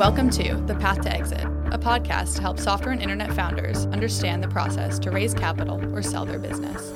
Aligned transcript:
Welcome 0.00 0.30
to 0.30 0.54
The 0.66 0.74
Path 0.76 1.02
to 1.02 1.14
Exit, 1.14 1.44
a 1.44 1.78
podcast 1.78 2.36
to 2.36 2.40
help 2.40 2.58
software 2.58 2.92
and 2.92 3.02
internet 3.02 3.34
founders 3.34 3.84
understand 3.88 4.42
the 4.42 4.48
process 4.48 4.98
to 5.00 5.10
raise 5.10 5.34
capital 5.34 5.78
or 5.94 6.00
sell 6.00 6.24
their 6.24 6.38
business. 6.38 6.90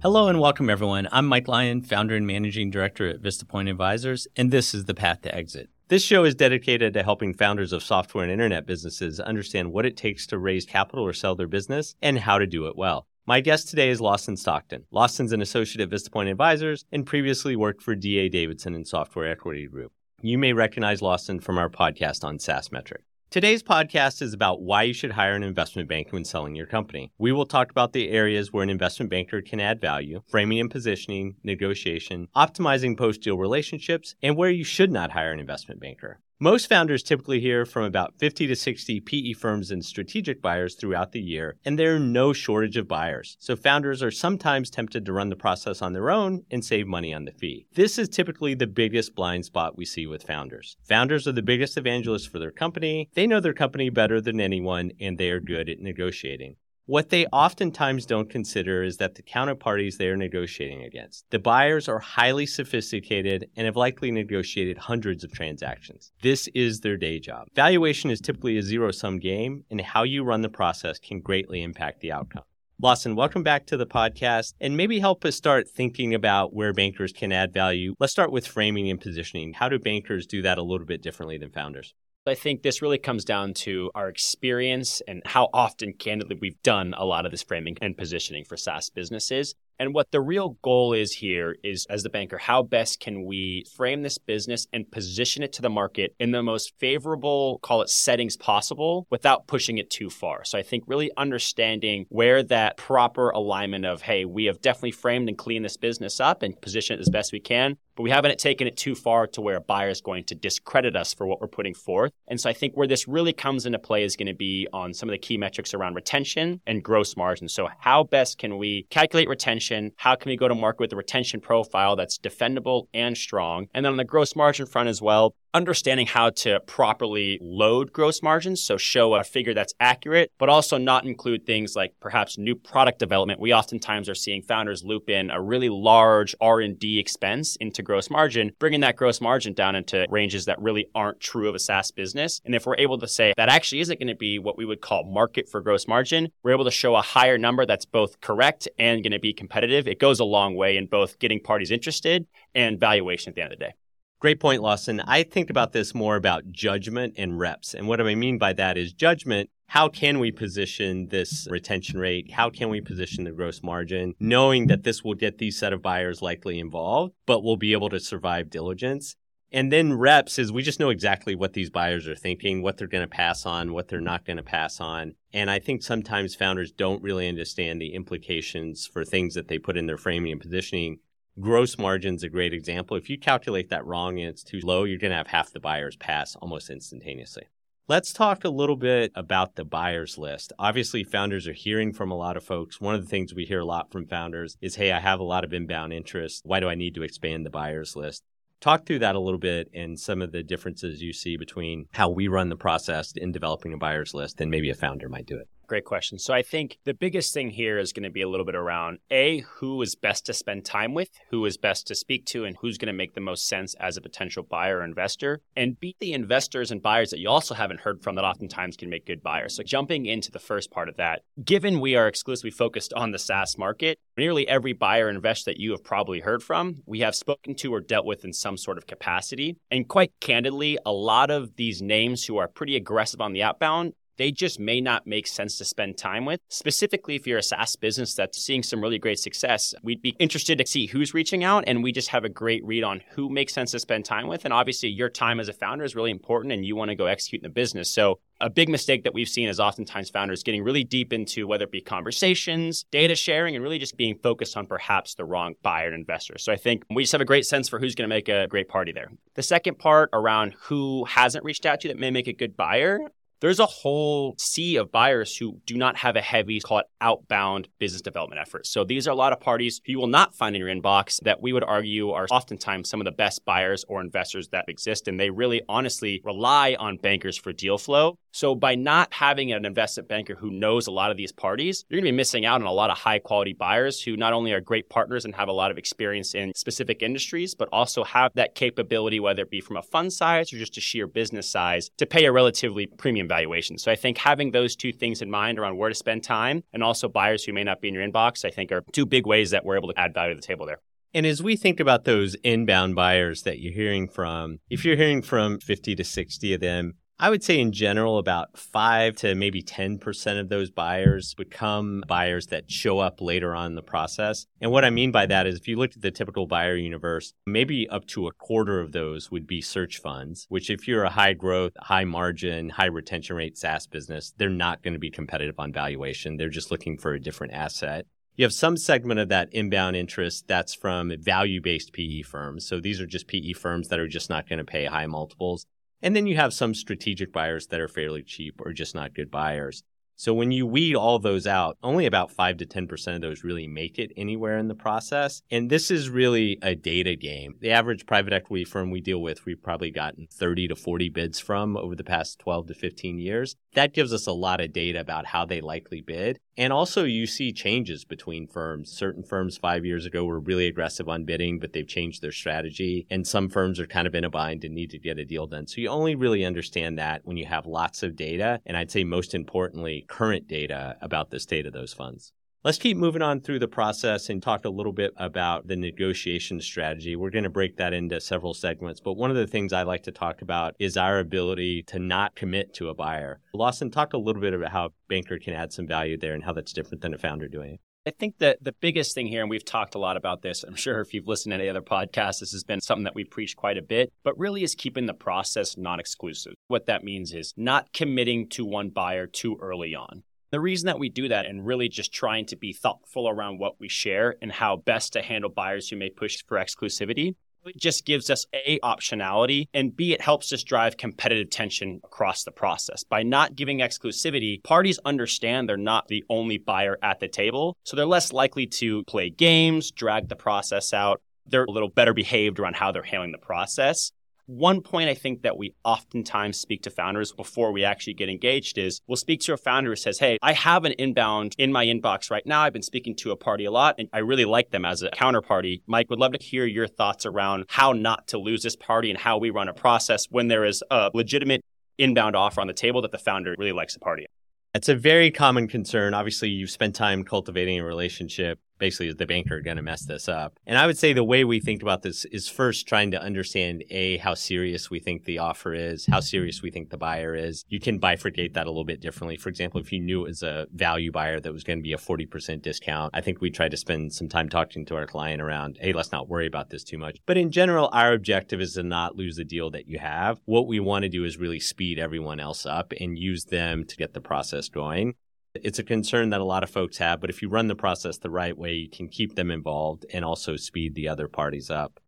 Hello 0.00 0.28
and 0.28 0.38
welcome, 0.38 0.70
everyone. 0.70 1.08
I'm 1.10 1.26
Mike 1.26 1.48
Lyon, 1.48 1.82
founder 1.82 2.14
and 2.14 2.24
managing 2.24 2.70
director 2.70 3.08
at 3.08 3.20
VistaPoint 3.20 3.68
Advisors, 3.68 4.28
and 4.36 4.52
this 4.52 4.74
is 4.74 4.84
The 4.84 4.94
Path 4.94 5.22
to 5.22 5.34
Exit. 5.34 5.70
This 5.90 6.04
show 6.04 6.22
is 6.22 6.36
dedicated 6.36 6.94
to 6.94 7.02
helping 7.02 7.34
founders 7.34 7.72
of 7.72 7.82
software 7.82 8.22
and 8.22 8.32
internet 8.32 8.64
businesses 8.64 9.18
understand 9.18 9.72
what 9.72 9.84
it 9.84 9.96
takes 9.96 10.24
to 10.28 10.38
raise 10.38 10.64
capital 10.64 11.04
or 11.04 11.12
sell 11.12 11.34
their 11.34 11.48
business 11.48 11.96
and 12.00 12.16
how 12.16 12.38
to 12.38 12.46
do 12.46 12.68
it 12.68 12.76
well. 12.76 13.08
My 13.26 13.40
guest 13.40 13.68
today 13.68 13.90
is 13.90 14.00
Lawson 14.00 14.36
Stockton. 14.36 14.84
Lawson's 14.92 15.32
an 15.32 15.42
associate 15.42 15.82
at 15.82 15.90
VistaPoint 15.90 16.30
Advisors 16.30 16.84
and 16.92 17.04
previously 17.04 17.56
worked 17.56 17.82
for 17.82 17.96
DA 17.96 18.28
Davidson 18.28 18.76
and 18.76 18.86
Software 18.86 19.28
Equity 19.28 19.66
Group. 19.66 19.90
You 20.22 20.38
may 20.38 20.52
recognize 20.52 21.02
Lawson 21.02 21.40
from 21.40 21.58
our 21.58 21.68
podcast 21.68 22.22
on 22.22 22.38
SaaS 22.38 22.70
Metric. 22.70 23.02
Today's 23.30 23.62
podcast 23.62 24.22
is 24.22 24.34
about 24.34 24.60
why 24.60 24.82
you 24.82 24.92
should 24.92 25.12
hire 25.12 25.34
an 25.34 25.44
investment 25.44 25.88
banker 25.88 26.10
when 26.14 26.24
selling 26.24 26.56
your 26.56 26.66
company. 26.66 27.12
We 27.16 27.30
will 27.30 27.46
talk 27.46 27.70
about 27.70 27.92
the 27.92 28.10
areas 28.10 28.52
where 28.52 28.64
an 28.64 28.70
investment 28.70 29.08
banker 29.08 29.40
can 29.40 29.60
add 29.60 29.80
value, 29.80 30.22
framing 30.26 30.58
and 30.58 30.68
positioning, 30.68 31.36
negotiation, 31.44 32.26
optimizing 32.34 32.98
post 32.98 33.20
deal 33.20 33.38
relationships, 33.38 34.16
and 34.20 34.36
where 34.36 34.50
you 34.50 34.64
should 34.64 34.90
not 34.90 35.12
hire 35.12 35.30
an 35.30 35.38
investment 35.38 35.78
banker. 35.78 36.18
Most 36.42 36.70
founders 36.70 37.02
typically 37.02 37.38
hear 37.38 37.66
from 37.66 37.84
about 37.84 38.14
50 38.18 38.46
to 38.46 38.56
60 38.56 39.00
PE 39.00 39.34
firms 39.34 39.70
and 39.70 39.84
strategic 39.84 40.40
buyers 40.40 40.74
throughout 40.74 41.12
the 41.12 41.20
year, 41.20 41.58
and 41.66 41.78
there 41.78 41.94
are 41.94 41.98
no 41.98 42.32
shortage 42.32 42.78
of 42.78 42.88
buyers. 42.88 43.36
So 43.38 43.56
founders 43.56 44.02
are 44.02 44.10
sometimes 44.10 44.70
tempted 44.70 45.04
to 45.04 45.12
run 45.12 45.28
the 45.28 45.36
process 45.36 45.82
on 45.82 45.92
their 45.92 46.10
own 46.10 46.44
and 46.50 46.64
save 46.64 46.86
money 46.86 47.12
on 47.12 47.26
the 47.26 47.32
fee. 47.32 47.66
This 47.74 47.98
is 47.98 48.08
typically 48.08 48.54
the 48.54 48.66
biggest 48.66 49.14
blind 49.14 49.44
spot 49.44 49.76
we 49.76 49.84
see 49.84 50.06
with 50.06 50.22
founders. 50.22 50.78
Founders 50.88 51.28
are 51.28 51.32
the 51.32 51.42
biggest 51.42 51.76
evangelists 51.76 52.24
for 52.24 52.38
their 52.38 52.50
company. 52.50 53.10
They 53.12 53.26
know 53.26 53.40
their 53.40 53.52
company 53.52 53.90
better 53.90 54.18
than 54.18 54.40
anyone, 54.40 54.92
and 54.98 55.18
they 55.18 55.28
are 55.28 55.40
good 55.40 55.68
at 55.68 55.80
negotiating. 55.80 56.56
What 56.90 57.10
they 57.10 57.26
oftentimes 57.26 58.04
don't 58.04 58.28
consider 58.28 58.82
is 58.82 58.96
that 58.96 59.14
the 59.14 59.22
counterparties 59.22 59.96
they 59.96 60.08
are 60.08 60.16
negotiating 60.16 60.82
against. 60.82 61.24
The 61.30 61.38
buyers 61.38 61.88
are 61.88 62.00
highly 62.00 62.46
sophisticated 62.46 63.48
and 63.54 63.66
have 63.66 63.76
likely 63.76 64.10
negotiated 64.10 64.76
hundreds 64.76 65.22
of 65.22 65.30
transactions. 65.30 66.10
This 66.20 66.48
is 66.52 66.80
their 66.80 66.96
day 66.96 67.20
job. 67.20 67.46
Valuation 67.54 68.10
is 68.10 68.20
typically 68.20 68.58
a 68.58 68.62
zero 68.64 68.90
sum 68.90 69.20
game, 69.20 69.62
and 69.70 69.80
how 69.80 70.02
you 70.02 70.24
run 70.24 70.40
the 70.40 70.48
process 70.48 70.98
can 70.98 71.20
greatly 71.20 71.62
impact 71.62 72.00
the 72.00 72.10
outcome. 72.10 72.42
Lawson, 72.82 73.14
welcome 73.14 73.44
back 73.44 73.66
to 73.66 73.76
the 73.76 73.86
podcast 73.86 74.54
and 74.60 74.76
maybe 74.76 74.98
help 74.98 75.24
us 75.24 75.36
start 75.36 75.68
thinking 75.68 76.12
about 76.12 76.52
where 76.52 76.72
bankers 76.72 77.12
can 77.12 77.30
add 77.30 77.52
value. 77.52 77.94
Let's 78.00 78.12
start 78.12 78.32
with 78.32 78.48
framing 78.48 78.90
and 78.90 79.00
positioning. 79.00 79.52
How 79.52 79.68
do 79.68 79.78
bankers 79.78 80.26
do 80.26 80.42
that 80.42 80.58
a 80.58 80.62
little 80.64 80.88
bit 80.88 81.02
differently 81.02 81.38
than 81.38 81.52
founders? 81.52 81.94
I 82.26 82.34
think 82.34 82.62
this 82.62 82.82
really 82.82 82.98
comes 82.98 83.24
down 83.24 83.54
to 83.54 83.90
our 83.94 84.08
experience 84.08 85.00
and 85.08 85.22
how 85.24 85.48
often, 85.54 85.94
candidly, 85.94 86.36
we've 86.38 86.62
done 86.62 86.94
a 86.96 87.04
lot 87.04 87.24
of 87.24 87.30
this 87.30 87.42
framing 87.42 87.78
and 87.80 87.96
positioning 87.96 88.44
for 88.44 88.58
SaaS 88.58 88.90
businesses. 88.90 89.54
And 89.78 89.94
what 89.94 90.10
the 90.10 90.20
real 90.20 90.58
goal 90.60 90.92
is 90.92 91.14
here 91.14 91.56
is, 91.64 91.86
as 91.88 92.02
the 92.02 92.10
banker, 92.10 92.36
how 92.36 92.62
best 92.62 93.00
can 93.00 93.24
we 93.24 93.64
frame 93.74 94.02
this 94.02 94.18
business 94.18 94.66
and 94.74 94.90
position 94.90 95.42
it 95.42 95.54
to 95.54 95.62
the 95.62 95.70
market 95.70 96.14
in 96.20 96.32
the 96.32 96.42
most 96.42 96.74
favorable, 96.78 97.58
call 97.62 97.80
it 97.80 97.88
settings 97.88 98.36
possible 98.36 99.06
without 99.08 99.46
pushing 99.46 99.78
it 99.78 99.88
too 99.88 100.10
far. 100.10 100.44
So 100.44 100.58
I 100.58 100.62
think 100.62 100.84
really 100.86 101.10
understanding 101.16 102.04
where 102.10 102.42
that 102.42 102.76
proper 102.76 103.30
alignment 103.30 103.86
of, 103.86 104.02
hey, 104.02 104.26
we 104.26 104.44
have 104.44 104.60
definitely 104.60 104.90
framed 104.90 105.30
and 105.30 105.38
cleaned 105.38 105.64
this 105.64 105.78
business 105.78 106.20
up 106.20 106.42
and 106.42 106.60
positioned 106.60 106.98
it 106.98 107.00
as 107.00 107.08
best 107.08 107.32
we 107.32 107.40
can, 107.40 107.78
but 108.00 108.04
we 108.04 108.10
haven't 108.10 108.38
taken 108.38 108.66
it 108.66 108.78
too 108.78 108.94
far 108.94 109.26
to 109.26 109.42
where 109.42 109.56
a 109.56 109.60
buyer 109.60 109.90
is 109.90 110.00
going 110.00 110.24
to 110.24 110.34
discredit 110.34 110.96
us 110.96 111.12
for 111.12 111.26
what 111.26 111.38
we're 111.38 111.46
putting 111.46 111.74
forth. 111.74 112.12
And 112.28 112.40
so 112.40 112.48
I 112.48 112.54
think 112.54 112.74
where 112.74 112.86
this 112.86 113.06
really 113.06 113.34
comes 113.34 113.66
into 113.66 113.78
play 113.78 114.04
is 114.04 114.16
going 114.16 114.28
to 114.28 114.34
be 114.34 114.66
on 114.72 114.94
some 114.94 115.10
of 115.10 115.12
the 115.12 115.18
key 115.18 115.36
metrics 115.36 115.74
around 115.74 115.96
retention 115.96 116.62
and 116.66 116.82
gross 116.82 117.14
margin. 117.14 117.46
So 117.46 117.68
how 117.78 118.04
best 118.04 118.38
can 118.38 118.56
we 118.56 118.86
calculate 118.88 119.28
retention? 119.28 119.92
How 119.96 120.14
can 120.14 120.30
we 120.30 120.38
go 120.38 120.48
to 120.48 120.54
market 120.54 120.80
with 120.80 120.94
a 120.94 120.96
retention 120.96 121.40
profile 121.40 121.94
that's 121.94 122.16
defendable 122.16 122.86
and 122.94 123.18
strong? 123.18 123.66
And 123.74 123.84
then 123.84 123.92
on 123.92 123.98
the 123.98 124.04
gross 124.04 124.34
margin 124.34 124.64
front 124.64 124.88
as 124.88 125.02
well, 125.02 125.34
understanding 125.54 126.06
how 126.06 126.30
to 126.30 126.60
properly 126.60 127.38
load 127.42 127.92
gross 127.92 128.22
margins 128.22 128.62
so 128.62 128.76
show 128.76 129.14
a 129.14 129.24
figure 129.24 129.54
that's 129.54 129.74
accurate 129.80 130.30
but 130.38 130.48
also 130.48 130.78
not 130.78 131.04
include 131.04 131.44
things 131.44 131.74
like 131.74 131.92
perhaps 132.00 132.38
new 132.38 132.54
product 132.54 132.98
development. 132.98 133.40
We 133.40 133.52
oftentimes 133.52 134.08
are 134.08 134.14
seeing 134.14 134.42
founders 134.42 134.84
loop 134.84 135.10
in 135.10 135.30
a 135.30 135.40
really 135.40 135.68
large 135.68 136.34
r&d 136.40 136.98
expense 136.98 137.56
into 137.56 137.82
gross 137.82 138.10
margin 138.10 138.52
bringing 138.58 138.80
that 138.80 138.96
gross 138.96 139.20
margin 139.20 139.52
down 139.52 139.74
into 139.74 140.06
ranges 140.08 140.44
that 140.44 140.60
really 140.60 140.86
aren't 140.94 141.20
true 141.20 141.48
of 141.48 141.54
a 141.54 141.58
saas 141.58 141.90
business. 141.90 142.40
And 142.44 142.54
if 142.54 142.66
we're 142.66 142.76
able 142.76 142.98
to 142.98 143.08
say 143.08 143.32
that 143.36 143.48
actually 143.48 143.80
isn't 143.80 143.98
going 143.98 144.08
to 144.08 144.14
be 144.14 144.38
what 144.38 144.56
we 144.56 144.64
would 144.64 144.80
call 144.80 145.04
market 145.04 145.48
for 145.48 145.60
gross 145.60 145.88
margin 145.88 146.28
we're 146.42 146.52
able 146.52 146.64
to 146.64 146.70
show 146.70 146.94
a 146.94 147.02
higher 147.02 147.38
number 147.38 147.66
that's 147.66 147.84
both 147.84 148.20
correct 148.20 148.68
and 148.78 149.02
going 149.02 149.12
to 149.12 149.18
be 149.18 149.32
competitive. 149.32 149.88
It 149.88 149.98
goes 149.98 150.20
a 150.20 150.24
long 150.24 150.54
way 150.54 150.76
in 150.76 150.86
both 150.86 151.18
getting 151.18 151.40
parties 151.40 151.70
interested 151.70 152.26
and 152.54 152.78
valuation 152.78 153.30
at 153.30 153.34
the 153.34 153.42
end 153.42 153.52
of 153.52 153.58
the 153.58 153.64
day 153.64 153.72
Great 154.20 154.38
point, 154.38 154.60
Lawson. 154.60 155.00
I 155.00 155.22
think 155.22 155.48
about 155.48 155.72
this 155.72 155.94
more 155.94 156.14
about 156.14 156.52
judgment 156.52 157.14
and 157.16 157.38
reps. 157.38 157.72
And 157.72 157.88
what 157.88 158.02
I 158.02 158.14
mean 158.14 158.36
by 158.36 158.52
that 158.52 158.76
is 158.76 158.92
judgment. 158.92 159.48
How 159.68 159.88
can 159.88 160.18
we 160.18 160.30
position 160.30 161.08
this 161.08 161.48
retention 161.50 161.98
rate? 161.98 162.32
How 162.32 162.50
can 162.50 162.68
we 162.68 162.82
position 162.82 163.24
the 163.24 163.30
gross 163.30 163.62
margin, 163.62 164.14
knowing 164.20 164.66
that 164.66 164.82
this 164.82 165.02
will 165.02 165.14
get 165.14 165.38
these 165.38 165.58
set 165.58 165.72
of 165.72 165.80
buyers 165.80 166.20
likely 166.20 166.58
involved, 166.58 167.14
but 167.24 167.42
we'll 167.42 167.56
be 167.56 167.72
able 167.72 167.88
to 167.88 167.98
survive 167.98 168.50
diligence? 168.50 169.16
And 169.52 169.72
then 169.72 169.94
reps 169.94 170.38
is 170.38 170.52
we 170.52 170.62
just 170.62 170.80
know 170.80 170.90
exactly 170.90 171.34
what 171.34 171.54
these 171.54 171.70
buyers 171.70 172.06
are 172.06 172.14
thinking, 172.14 172.60
what 172.60 172.76
they're 172.76 172.88
going 172.88 173.08
to 173.08 173.08
pass 173.08 173.46
on, 173.46 173.72
what 173.72 173.88
they're 173.88 174.02
not 174.02 174.26
going 174.26 174.36
to 174.36 174.42
pass 174.42 174.80
on. 174.80 175.14
And 175.32 175.50
I 175.50 175.60
think 175.60 175.82
sometimes 175.82 176.34
founders 176.34 176.72
don't 176.72 177.02
really 177.02 177.26
understand 177.26 177.80
the 177.80 177.94
implications 177.94 178.86
for 178.86 179.02
things 179.02 179.34
that 179.34 179.48
they 179.48 179.58
put 179.58 179.78
in 179.78 179.86
their 179.86 179.96
framing 179.96 180.32
and 180.32 180.40
positioning 180.40 180.98
Gross 181.38 181.78
margin's 181.78 182.24
a 182.24 182.28
great 182.28 182.52
example. 182.52 182.96
If 182.96 183.08
you 183.08 183.18
calculate 183.18 183.70
that 183.70 183.86
wrong 183.86 184.18
and 184.18 184.28
it's 184.28 184.42
too 184.42 184.60
low, 184.62 184.84
you're 184.84 184.98
going 184.98 185.12
to 185.12 185.16
have 185.16 185.28
half 185.28 185.52
the 185.52 185.60
buyers 185.60 185.96
pass 185.96 186.34
almost 186.36 186.70
instantaneously. 186.70 187.44
Let's 187.88 188.12
talk 188.12 188.44
a 188.44 188.50
little 188.50 188.76
bit 188.76 189.10
about 189.14 189.54
the 189.54 189.64
buyers 189.64 190.18
list. 190.18 190.52
Obviously, 190.58 191.02
founders 191.02 191.48
are 191.48 191.52
hearing 191.52 191.92
from 191.92 192.10
a 192.10 192.16
lot 192.16 192.36
of 192.36 192.44
folks. 192.44 192.80
One 192.80 192.94
of 192.94 193.02
the 193.02 193.08
things 193.08 193.34
we 193.34 193.46
hear 193.46 193.60
a 193.60 193.64
lot 193.64 193.90
from 193.90 194.06
founders 194.06 194.56
is, 194.60 194.76
hey, 194.76 194.92
I 194.92 195.00
have 195.00 195.18
a 195.18 195.24
lot 195.24 195.44
of 195.44 195.52
inbound 195.52 195.92
interest. 195.92 196.42
Why 196.44 196.60
do 196.60 196.68
I 196.68 196.74
need 196.74 196.94
to 196.96 197.02
expand 197.02 197.46
the 197.46 197.50
buyers 197.50 197.96
list? 197.96 198.22
Talk 198.60 198.84
through 198.84 198.98
that 198.98 199.14
a 199.14 199.20
little 199.20 199.40
bit 199.40 199.70
and 199.72 199.98
some 199.98 200.20
of 200.20 200.32
the 200.32 200.42
differences 200.42 201.00
you 201.00 201.12
see 201.12 201.36
between 201.36 201.86
how 201.92 202.10
we 202.10 202.28
run 202.28 202.48
the 202.48 202.56
process 202.56 203.12
in 203.16 203.32
developing 203.32 203.72
a 203.72 203.78
buyers 203.78 204.14
list 204.14 204.40
and 204.40 204.50
maybe 204.50 204.68
a 204.68 204.74
founder 204.74 205.08
might 205.08 205.26
do 205.26 205.38
it. 205.38 205.48
Great 205.70 205.84
question. 205.84 206.18
So 206.18 206.34
I 206.34 206.42
think 206.42 206.78
the 206.84 206.94
biggest 206.94 207.32
thing 207.32 207.48
here 207.48 207.78
is 207.78 207.92
going 207.92 208.02
to 208.02 208.10
be 208.10 208.22
a 208.22 208.28
little 208.28 208.44
bit 208.44 208.56
around 208.56 208.98
A, 209.12 209.44
who 209.58 209.80
is 209.82 209.94
best 209.94 210.26
to 210.26 210.32
spend 210.32 210.64
time 210.64 210.94
with, 210.94 211.10
who 211.30 211.46
is 211.46 211.58
best 211.58 211.86
to 211.86 211.94
speak 211.94 212.26
to, 212.26 212.44
and 212.44 212.56
who's 212.60 212.76
going 212.76 212.88
to 212.88 212.92
make 212.92 213.14
the 213.14 213.20
most 213.20 213.46
sense 213.46 213.76
as 213.78 213.96
a 213.96 214.00
potential 214.00 214.42
buyer 214.42 214.78
or 214.78 214.84
investor. 214.84 215.42
And 215.54 215.78
B, 215.78 215.94
the 216.00 216.12
investors 216.12 216.72
and 216.72 216.82
buyers 216.82 217.10
that 217.10 217.20
you 217.20 217.28
also 217.28 217.54
haven't 217.54 217.82
heard 217.82 218.02
from 218.02 218.16
that 218.16 218.24
oftentimes 218.24 218.76
can 218.76 218.90
make 218.90 219.06
good 219.06 219.22
buyers. 219.22 219.54
So 219.54 219.62
jumping 219.62 220.06
into 220.06 220.32
the 220.32 220.40
first 220.40 220.72
part 220.72 220.88
of 220.88 220.96
that, 220.96 221.22
given 221.44 221.78
we 221.78 221.94
are 221.94 222.08
exclusively 222.08 222.50
focused 222.50 222.92
on 222.94 223.12
the 223.12 223.18
SaaS 223.20 223.56
market, 223.56 223.96
nearly 224.16 224.48
every 224.48 224.72
buyer 224.72 225.06
or 225.06 225.10
investor 225.10 225.52
that 225.52 225.60
you 225.60 225.70
have 225.70 225.84
probably 225.84 226.18
heard 226.18 226.42
from, 226.42 226.82
we 226.84 226.98
have 226.98 227.14
spoken 227.14 227.54
to 227.54 227.72
or 227.72 227.80
dealt 227.80 228.06
with 228.06 228.24
in 228.24 228.32
some 228.32 228.56
sort 228.56 228.76
of 228.76 228.88
capacity. 228.88 229.56
And 229.70 229.86
quite 229.86 230.10
candidly, 230.18 230.78
a 230.84 230.90
lot 230.90 231.30
of 231.30 231.54
these 231.54 231.80
names 231.80 232.24
who 232.24 232.38
are 232.38 232.48
pretty 232.48 232.74
aggressive 232.74 233.20
on 233.20 233.34
the 233.34 233.44
outbound 233.44 233.92
they 234.20 234.30
just 234.30 234.60
may 234.60 234.82
not 234.82 235.06
make 235.06 235.26
sense 235.26 235.56
to 235.56 235.64
spend 235.64 235.96
time 235.96 236.26
with. 236.26 236.40
Specifically, 236.48 237.16
if 237.16 237.26
you're 237.26 237.38
a 237.38 237.42
SaaS 237.42 237.74
business 237.74 238.14
that's 238.14 238.38
seeing 238.38 238.62
some 238.62 238.82
really 238.82 238.98
great 238.98 239.18
success, 239.18 239.74
we'd 239.82 240.02
be 240.02 240.14
interested 240.18 240.58
to 240.58 240.66
see 240.66 240.86
who's 240.86 241.14
reaching 241.14 241.42
out 241.42 241.64
and 241.66 241.82
we 241.82 241.90
just 241.90 242.08
have 242.08 242.24
a 242.24 242.28
great 242.28 242.62
read 242.62 242.84
on 242.84 243.00
who 243.12 243.30
makes 243.30 243.54
sense 243.54 243.70
to 243.70 243.78
spend 243.78 244.04
time 244.04 244.28
with. 244.28 244.44
And 244.44 244.52
obviously, 244.52 244.90
your 244.90 245.08
time 245.08 245.40
as 245.40 245.48
a 245.48 245.54
founder 245.54 245.84
is 245.84 245.96
really 245.96 246.10
important 246.10 246.52
and 246.52 246.66
you 246.66 246.76
want 246.76 246.90
to 246.90 246.94
go 246.94 247.06
execute 247.06 247.40
in 247.40 247.48
the 247.48 247.54
business. 247.54 247.90
So, 247.90 248.20
a 248.42 248.48
big 248.50 248.68
mistake 248.68 249.04
that 249.04 249.12
we've 249.12 249.28
seen 249.28 249.48
is 249.48 249.60
oftentimes 249.60 250.08
founders 250.08 250.42
getting 250.42 250.62
really 250.62 250.82
deep 250.84 251.12
into 251.12 251.46
whether 251.46 251.64
it 251.64 251.70
be 251.70 251.82
conversations, 251.82 252.84
data 252.90 253.14
sharing, 253.14 253.54
and 253.54 253.62
really 253.62 253.78
just 253.78 253.98
being 253.98 254.16
focused 254.22 254.56
on 254.56 254.66
perhaps 254.66 255.14
the 255.14 255.26
wrong 255.26 255.54
buyer 255.62 255.86
and 255.86 255.94
investor. 255.94 256.38
So 256.38 256.52
I 256.52 256.56
think 256.56 256.84
we 256.88 257.02
just 257.02 257.12
have 257.12 257.20
a 257.20 257.26
great 257.26 257.44
sense 257.44 257.68
for 257.68 257.78
who's 257.78 257.94
going 257.94 258.08
to 258.08 258.14
make 258.14 258.28
a 258.28 258.46
great 258.48 258.68
party 258.68 258.92
there. 258.92 259.10
The 259.34 259.42
second 259.42 259.78
part 259.78 260.08
around 260.14 260.54
who 260.58 261.04
hasn't 261.04 261.44
reached 261.44 261.66
out 261.66 261.80
to 261.80 261.88
you 261.88 261.94
that 261.94 262.00
may 262.00 262.10
make 262.10 262.28
a 262.28 262.32
good 262.32 262.56
buyer, 262.56 263.00
there's 263.40 263.58
a 263.58 263.66
whole 263.66 264.34
sea 264.38 264.76
of 264.76 264.92
buyers 264.92 265.36
who 265.36 265.60
do 265.66 265.76
not 265.76 265.96
have 265.96 266.16
a 266.16 266.20
heavy, 266.20 266.60
call 266.60 266.78
it 266.78 266.86
outbound 267.00 267.68
business 267.78 268.02
development 268.02 268.40
effort. 268.40 268.66
So 268.66 268.84
these 268.84 269.08
are 269.08 269.10
a 269.10 269.14
lot 269.14 269.32
of 269.32 269.40
parties 269.40 269.80
who 269.84 269.92
you 269.92 269.98
will 269.98 270.06
not 270.06 270.34
find 270.34 270.54
in 270.54 270.60
your 270.60 270.68
inbox 270.68 271.20
that 271.22 271.40
we 271.40 271.52
would 271.52 271.64
argue 271.64 272.10
are 272.10 272.26
oftentimes 272.30 272.88
some 272.88 273.00
of 273.00 273.04
the 273.04 273.12
best 273.12 273.44
buyers 273.44 273.84
or 273.88 274.00
investors 274.00 274.48
that 274.48 274.66
exist. 274.68 275.08
And 275.08 275.18
they 275.18 275.30
really 275.30 275.62
honestly 275.68 276.20
rely 276.24 276.76
on 276.78 276.96
bankers 276.96 277.38
for 277.38 277.52
deal 277.52 277.78
flow. 277.78 278.16
So 278.32 278.54
by 278.54 278.74
not 278.74 279.12
having 279.12 279.52
an 279.52 279.64
investment 279.64 280.08
banker 280.08 280.34
who 280.34 280.50
knows 280.50 280.86
a 280.86 280.90
lot 280.90 281.10
of 281.10 281.16
these 281.16 281.32
parties, 281.32 281.84
you're 281.88 281.98
going 282.00 282.06
to 282.06 282.12
be 282.12 282.16
missing 282.16 282.44
out 282.44 282.60
on 282.60 282.66
a 282.66 282.72
lot 282.72 282.90
of 282.90 282.98
high 282.98 283.18
quality 283.18 283.52
buyers 283.52 284.00
who 284.00 284.16
not 284.16 284.32
only 284.32 284.52
are 284.52 284.60
great 284.60 284.88
partners 284.88 285.24
and 285.24 285.34
have 285.34 285.48
a 285.48 285.52
lot 285.52 285.70
of 285.70 285.78
experience 285.78 286.34
in 286.34 286.52
specific 286.54 287.02
industries, 287.02 287.54
but 287.54 287.68
also 287.72 288.04
have 288.04 288.32
that 288.34 288.54
capability, 288.54 289.20
whether 289.20 289.42
it 289.42 289.50
be 289.50 289.60
from 289.60 289.76
a 289.76 289.82
fund 289.82 290.12
size 290.12 290.52
or 290.52 290.58
just 290.58 290.76
a 290.76 290.80
sheer 290.80 291.06
business 291.06 291.50
size, 291.50 291.90
to 291.98 292.06
pay 292.06 292.24
a 292.24 292.32
relatively 292.32 292.86
premium 292.86 293.28
valuation. 293.28 293.78
So 293.78 293.90
I 293.90 293.96
think 293.96 294.18
having 294.18 294.52
those 294.52 294.76
two 294.76 294.92
things 294.92 295.22
in 295.22 295.30
mind 295.30 295.58
around 295.58 295.76
where 295.76 295.88
to 295.88 295.94
spend 295.94 296.22
time 296.22 296.62
and 296.72 296.82
also 296.82 297.08
buyers 297.08 297.44
who 297.44 297.52
may 297.52 297.64
not 297.64 297.80
be 297.80 297.88
in 297.88 297.94
your 297.94 298.06
inbox, 298.06 298.44
I 298.44 298.50
think 298.50 298.70
are 298.72 298.82
two 298.92 299.06
big 299.06 299.26
ways 299.26 299.50
that 299.50 299.64
we're 299.64 299.76
able 299.76 299.92
to 299.92 299.98
add 299.98 300.14
value 300.14 300.34
to 300.34 300.40
the 300.40 300.46
table 300.46 300.66
there. 300.66 300.78
And 301.12 301.26
as 301.26 301.42
we 301.42 301.56
think 301.56 301.80
about 301.80 302.04
those 302.04 302.36
inbound 302.44 302.94
buyers 302.94 303.42
that 303.42 303.58
you're 303.58 303.72
hearing 303.72 304.06
from, 304.06 304.60
if 304.70 304.84
you're 304.84 304.96
hearing 304.96 305.22
from 305.22 305.58
50 305.58 305.96
to 305.96 306.04
60 306.04 306.54
of 306.54 306.60
them, 306.60 306.94
I 307.22 307.28
would 307.28 307.44
say 307.44 307.60
in 307.60 307.72
general, 307.72 308.16
about 308.16 308.56
five 308.56 309.14
to 309.16 309.34
maybe 309.34 309.62
10% 309.62 310.40
of 310.40 310.48
those 310.48 310.70
buyers 310.70 311.34
become 311.34 312.02
buyers 312.08 312.46
that 312.46 312.70
show 312.70 312.98
up 312.98 313.20
later 313.20 313.54
on 313.54 313.66
in 313.66 313.74
the 313.74 313.82
process. 313.82 314.46
And 314.58 314.72
what 314.72 314.86
I 314.86 314.90
mean 314.90 315.12
by 315.12 315.26
that 315.26 315.46
is 315.46 315.56
if 315.56 315.68
you 315.68 315.76
look 315.76 315.94
at 315.94 316.00
the 316.00 316.10
typical 316.10 316.46
buyer 316.46 316.76
universe, 316.76 317.34
maybe 317.46 317.86
up 317.90 318.06
to 318.06 318.26
a 318.26 318.32
quarter 318.32 318.80
of 318.80 318.92
those 318.92 319.30
would 319.30 319.46
be 319.46 319.60
search 319.60 319.98
funds, 319.98 320.46
which 320.48 320.70
if 320.70 320.88
you're 320.88 321.04
a 321.04 321.10
high 321.10 321.34
growth, 321.34 321.72
high 321.78 322.04
margin, 322.04 322.70
high 322.70 322.86
retention 322.86 323.36
rate 323.36 323.58
SaaS 323.58 323.86
business, 323.86 324.32
they're 324.38 324.48
not 324.48 324.82
going 324.82 324.94
to 324.94 324.98
be 324.98 325.10
competitive 325.10 325.56
on 325.58 325.74
valuation. 325.74 326.38
They're 326.38 326.48
just 326.48 326.70
looking 326.70 326.96
for 326.96 327.12
a 327.12 327.20
different 327.20 327.52
asset. 327.52 328.06
You 328.36 328.46
have 328.46 328.54
some 328.54 328.78
segment 328.78 329.20
of 329.20 329.28
that 329.28 329.52
inbound 329.52 329.94
interest 329.94 330.48
that's 330.48 330.72
from 330.72 331.12
value 331.20 331.60
based 331.60 331.92
PE 331.92 332.22
firms. 332.22 332.66
So 332.66 332.80
these 332.80 332.98
are 332.98 333.06
just 333.06 333.26
PE 333.26 333.52
firms 333.52 333.88
that 333.88 333.98
are 333.98 334.08
just 334.08 334.30
not 334.30 334.48
going 334.48 334.60
to 334.60 334.64
pay 334.64 334.86
high 334.86 335.06
multiples. 335.06 335.66
And 336.02 336.16
then 336.16 336.26
you 336.26 336.36
have 336.36 336.52
some 336.52 336.74
strategic 336.74 337.32
buyers 337.32 337.66
that 337.68 337.80
are 337.80 337.88
fairly 337.88 338.22
cheap 338.22 338.60
or 338.60 338.72
just 338.72 338.94
not 338.94 339.14
good 339.14 339.30
buyers. 339.30 339.82
So 340.20 340.34
when 340.34 340.52
you 340.52 340.66
weed 340.66 340.96
all 340.96 341.18
those 341.18 341.46
out, 341.46 341.78
only 341.82 342.04
about 342.04 342.30
5 342.30 342.58
to 342.58 342.66
10% 342.66 343.14
of 343.14 343.22
those 343.22 343.42
really 343.42 343.66
make 343.66 343.98
it 343.98 344.12
anywhere 344.18 344.58
in 344.58 344.68
the 344.68 344.74
process. 344.74 345.40
And 345.50 345.70
this 345.70 345.90
is 345.90 346.10
really 346.10 346.58
a 346.60 346.74
data 346.74 347.16
game. 347.16 347.54
The 347.58 347.70
average 347.70 348.04
private 348.04 348.34
equity 348.34 348.64
firm 348.64 348.90
we 348.90 349.00
deal 349.00 349.22
with, 349.22 349.46
we've 349.46 349.62
probably 349.62 349.90
gotten 349.90 350.26
30 350.30 350.68
to 350.68 350.76
40 350.76 351.08
bids 351.08 351.40
from 351.40 351.74
over 351.74 351.96
the 351.96 352.04
past 352.04 352.38
12 352.40 352.66
to 352.66 352.74
15 352.74 353.18
years. 353.18 353.56
That 353.72 353.94
gives 353.94 354.12
us 354.12 354.26
a 354.26 354.32
lot 354.32 354.60
of 354.60 354.74
data 354.74 355.00
about 355.00 355.24
how 355.24 355.46
they 355.46 355.62
likely 355.62 356.02
bid. 356.02 356.38
And 356.56 356.72
also, 356.72 357.04
you 357.04 357.26
see 357.26 357.52
changes 357.52 358.04
between 358.04 358.46
firms. 358.46 358.90
Certain 358.90 359.22
firms 359.22 359.56
five 359.56 359.84
years 359.84 360.04
ago 360.04 360.24
were 360.24 360.40
really 360.40 360.66
aggressive 360.66 361.08
on 361.08 361.24
bidding, 361.24 361.58
but 361.58 361.72
they've 361.72 361.86
changed 361.86 362.22
their 362.22 362.32
strategy. 362.32 363.06
And 363.10 363.26
some 363.26 363.48
firms 363.48 363.80
are 363.80 363.86
kind 363.86 364.06
of 364.06 364.14
in 364.14 364.24
a 364.24 364.30
bind 364.30 364.64
and 364.64 364.74
need 364.74 364.90
to 364.90 364.98
get 364.98 365.18
a 365.18 365.24
deal 365.24 365.46
done. 365.46 365.66
So 365.66 365.80
you 365.80 365.88
only 365.88 366.14
really 366.14 366.44
understand 366.44 366.98
that 366.98 367.22
when 367.24 367.36
you 367.36 367.46
have 367.46 367.66
lots 367.66 368.02
of 368.02 368.16
data. 368.16 368.60
And 368.66 368.76
I'd 368.76 368.90
say 368.90 369.04
most 369.04 369.34
importantly, 369.34 370.04
current 370.08 370.48
data 370.48 370.96
about 371.00 371.30
the 371.30 371.40
state 371.40 371.66
of 371.66 371.72
those 371.72 371.94
funds. 371.94 372.32
Let's 372.62 372.76
keep 372.76 372.98
moving 372.98 373.22
on 373.22 373.40
through 373.40 373.60
the 373.60 373.68
process 373.68 374.28
and 374.28 374.42
talk 374.42 374.66
a 374.66 374.68
little 374.68 374.92
bit 374.92 375.14
about 375.16 375.66
the 375.66 375.76
negotiation 375.76 376.60
strategy. 376.60 377.16
We're 377.16 377.30
going 377.30 377.44
to 377.44 377.48
break 377.48 377.78
that 377.78 377.94
into 377.94 378.20
several 378.20 378.52
segments, 378.52 379.00
but 379.00 379.14
one 379.14 379.30
of 379.30 379.36
the 379.38 379.46
things 379.46 379.72
I 379.72 379.84
like 379.84 380.02
to 380.02 380.12
talk 380.12 380.42
about 380.42 380.74
is 380.78 380.98
our 380.98 381.20
ability 381.20 381.84
to 381.84 381.98
not 381.98 382.34
commit 382.34 382.74
to 382.74 382.90
a 382.90 382.94
buyer. 382.94 383.40
Lawson, 383.54 383.90
talk 383.90 384.12
a 384.12 384.18
little 384.18 384.42
bit 384.42 384.52
about 384.52 384.72
how 384.72 384.84
a 384.84 384.90
banker 385.08 385.38
can 385.38 385.54
add 385.54 385.72
some 385.72 385.86
value 385.86 386.18
there 386.18 386.34
and 386.34 386.44
how 386.44 386.52
that's 386.52 386.74
different 386.74 387.00
than 387.00 387.14
a 387.14 387.18
founder 387.18 387.48
doing 387.48 387.72
it. 387.72 387.80
I 388.06 388.10
think 388.10 388.36
that 388.40 388.62
the 388.62 388.72
biggest 388.72 389.14
thing 389.14 389.28
here, 389.28 389.40
and 389.40 389.48
we've 389.48 389.64
talked 389.64 389.94
a 389.94 389.98
lot 389.98 390.18
about 390.18 390.42
this, 390.42 390.62
I'm 390.62 390.74
sure 390.74 391.00
if 391.00 391.14
you've 391.14 391.28
listened 391.28 391.52
to 391.52 391.58
any 391.58 391.70
other 391.70 391.80
podcasts, 391.80 392.40
this 392.40 392.52
has 392.52 392.64
been 392.64 392.82
something 392.82 393.04
that 393.04 393.14
we 393.14 393.24
preach 393.24 393.56
quite 393.56 393.78
a 393.78 393.82
bit, 393.82 394.12
but 394.22 394.38
really 394.38 394.62
is 394.62 394.74
keeping 394.74 395.06
the 395.06 395.14
process 395.14 395.78
non 395.78 395.98
exclusive. 395.98 396.52
What 396.68 396.84
that 396.86 397.04
means 397.04 397.32
is 397.32 397.54
not 397.56 397.94
committing 397.94 398.50
to 398.50 398.66
one 398.66 398.90
buyer 398.90 399.26
too 399.26 399.56
early 399.62 399.94
on. 399.94 400.24
The 400.50 400.60
reason 400.60 400.86
that 400.86 400.98
we 400.98 401.08
do 401.08 401.28
that 401.28 401.46
and 401.46 401.64
really 401.64 401.88
just 401.88 402.12
trying 402.12 402.46
to 402.46 402.56
be 402.56 402.72
thoughtful 402.72 403.28
around 403.28 403.58
what 403.58 403.78
we 403.78 403.88
share 403.88 404.36
and 404.42 404.50
how 404.50 404.76
best 404.76 405.12
to 405.12 405.22
handle 405.22 405.50
buyers 405.50 405.88
who 405.88 405.96
may 405.96 406.10
push 406.10 406.42
for 406.46 406.58
exclusivity 406.58 407.34
it 407.66 407.76
just 407.76 408.06
gives 408.06 408.30
us 408.30 408.46
a 408.54 408.78
optionality 408.80 409.68
and 409.74 409.94
b 409.94 410.12
it 410.12 410.20
helps 410.20 410.52
us 410.52 410.62
drive 410.62 410.96
competitive 410.96 411.50
tension 411.50 412.00
across 412.04 412.44
the 412.44 412.50
process. 412.50 413.04
By 413.04 413.22
not 413.22 413.54
giving 413.54 413.78
exclusivity 413.78 414.62
parties 414.62 414.98
understand 415.04 415.68
they're 415.68 415.76
not 415.76 416.08
the 416.08 416.24
only 416.28 416.58
buyer 416.58 416.98
at 417.02 417.20
the 417.20 417.28
table 417.28 417.76
so 417.84 417.96
they're 417.96 418.06
less 418.06 418.32
likely 418.32 418.66
to 418.66 419.04
play 419.04 419.30
games 419.30 419.90
drag 419.90 420.28
the 420.28 420.36
process 420.36 420.92
out. 420.92 421.20
They're 421.46 421.64
a 421.64 421.70
little 421.70 421.88
better 421.88 422.14
behaved 422.14 422.58
around 422.58 422.76
how 422.76 422.92
they're 422.92 423.02
handling 423.02 423.32
the 423.32 423.38
process 423.38 424.12
one 424.50 424.80
point 424.80 425.08
I 425.08 425.14
think 425.14 425.42
that 425.42 425.56
we 425.56 425.74
oftentimes 425.84 426.58
speak 426.58 426.82
to 426.82 426.90
founders 426.90 427.32
before 427.32 427.70
we 427.70 427.84
actually 427.84 428.14
get 428.14 428.28
engaged 428.28 428.78
is 428.78 429.00
we'll 429.06 429.16
speak 429.16 429.40
to 429.42 429.52
a 429.52 429.56
founder 429.56 429.90
who 429.90 429.96
says, 429.96 430.18
Hey, 430.18 430.38
I 430.42 430.52
have 430.54 430.84
an 430.84 430.92
inbound 430.92 431.54
in 431.56 431.70
my 431.70 431.86
inbox 431.86 432.32
right 432.32 432.44
now. 432.44 432.62
I've 432.62 432.72
been 432.72 432.82
speaking 432.82 433.14
to 433.16 433.30
a 433.30 433.36
party 433.36 433.64
a 433.64 433.70
lot 433.70 433.94
and 433.98 434.08
I 434.12 434.18
really 434.18 434.44
like 434.44 434.70
them 434.70 434.84
as 434.84 435.02
a 435.02 435.10
counterparty. 435.10 435.82
Mike, 435.86 436.10
would 436.10 436.18
love 436.18 436.32
to 436.32 436.42
hear 436.42 436.66
your 436.66 436.88
thoughts 436.88 437.26
around 437.26 437.66
how 437.68 437.92
not 437.92 438.26
to 438.28 438.38
lose 438.38 438.64
this 438.64 438.74
party 438.74 439.10
and 439.10 439.18
how 439.18 439.38
we 439.38 439.50
run 439.50 439.68
a 439.68 439.74
process 439.74 440.26
when 440.30 440.48
there 440.48 440.64
is 440.64 440.82
a 440.90 441.12
legitimate 441.14 441.64
inbound 441.96 442.34
offer 442.34 442.60
on 442.60 442.66
the 442.66 442.72
table 442.72 443.02
that 443.02 443.12
the 443.12 443.18
founder 443.18 443.54
really 443.56 443.72
likes 443.72 443.94
the 443.94 444.00
party. 444.00 444.26
It's 444.74 444.88
a 444.88 444.96
very 444.96 445.30
common 445.30 445.68
concern. 445.68 446.12
Obviously, 446.14 446.48
you've 446.48 446.70
spent 446.70 446.96
time 446.96 447.24
cultivating 447.24 447.78
a 447.78 447.84
relationship 447.84 448.58
basically 448.80 449.08
is 449.08 449.16
the 449.16 449.26
banker 449.26 449.60
going 449.60 449.76
to 449.76 449.82
mess 449.82 450.04
this 450.04 450.28
up? 450.28 450.58
And 450.66 450.76
I 450.76 450.86
would 450.86 450.98
say 450.98 451.12
the 451.12 451.22
way 451.22 451.44
we 451.44 451.60
think 451.60 451.82
about 451.82 452.02
this 452.02 452.24
is 452.26 452.48
first 452.48 452.88
trying 452.88 453.12
to 453.12 453.22
understand 453.22 453.84
A, 453.90 454.16
how 454.16 454.34
serious 454.34 454.90
we 454.90 454.98
think 454.98 455.24
the 455.24 455.38
offer 455.38 455.72
is, 455.72 456.06
how 456.06 456.20
serious 456.20 456.62
we 456.62 456.70
think 456.70 456.90
the 456.90 456.96
buyer 456.96 457.34
is. 457.34 457.64
You 457.68 457.78
can 457.78 458.00
bifurcate 458.00 458.54
that 458.54 458.66
a 458.66 458.70
little 458.70 458.84
bit 458.84 459.00
differently. 459.00 459.36
For 459.36 459.48
example, 459.48 459.80
if 459.80 459.92
you 459.92 460.00
knew 460.00 460.24
it 460.24 460.28
was 460.28 460.42
a 460.42 460.66
value 460.72 461.12
buyer 461.12 461.38
that 461.38 461.52
was 461.52 461.62
going 461.62 461.78
to 461.78 461.82
be 461.82 461.92
a 461.92 461.98
40% 461.98 462.62
discount, 462.62 463.10
I 463.14 463.20
think 463.20 463.40
we 463.40 463.50
try 463.50 463.68
to 463.68 463.76
spend 463.76 464.12
some 464.12 464.28
time 464.28 464.48
talking 464.48 464.84
to 464.86 464.96
our 464.96 465.06
client 465.06 465.40
around, 465.40 465.78
hey, 465.80 465.92
let's 465.92 466.12
not 466.12 466.28
worry 466.28 466.46
about 466.46 466.70
this 466.70 466.82
too 466.82 466.98
much. 466.98 467.18
But 467.26 467.36
in 467.36 467.50
general, 467.50 467.90
our 467.92 468.12
objective 468.12 468.60
is 468.60 468.74
to 468.74 468.82
not 468.82 469.16
lose 469.16 469.36
the 469.36 469.44
deal 469.44 469.70
that 469.70 469.86
you 469.86 469.98
have. 469.98 470.40
What 470.46 470.66
we 470.66 470.80
want 470.80 471.02
to 471.02 471.08
do 471.08 471.24
is 471.24 471.36
really 471.36 471.60
speed 471.60 471.98
everyone 471.98 472.40
else 472.40 472.64
up 472.64 472.92
and 472.98 473.18
use 473.18 473.44
them 473.44 473.84
to 473.84 473.96
get 473.96 474.14
the 474.14 474.20
process 474.20 474.68
going. 474.68 475.14
It's 475.62 475.78
a 475.78 475.84
concern 475.84 476.30
that 476.30 476.40
a 476.40 476.44
lot 476.44 476.62
of 476.62 476.70
folks 476.70 476.98
have, 476.98 477.20
but 477.20 477.30
if 477.30 477.42
you 477.42 477.48
run 477.48 477.66
the 477.66 477.74
process 477.74 478.18
the 478.18 478.30
right 478.30 478.56
way, 478.56 478.72
you 478.72 478.88
can 478.88 479.08
keep 479.08 479.34
them 479.34 479.50
involved 479.50 480.06
and 480.12 480.24
also 480.24 480.56
speed 480.56 480.94
the 480.94 481.08
other 481.08 481.28
parties 481.28 481.70
up. 481.70 482.00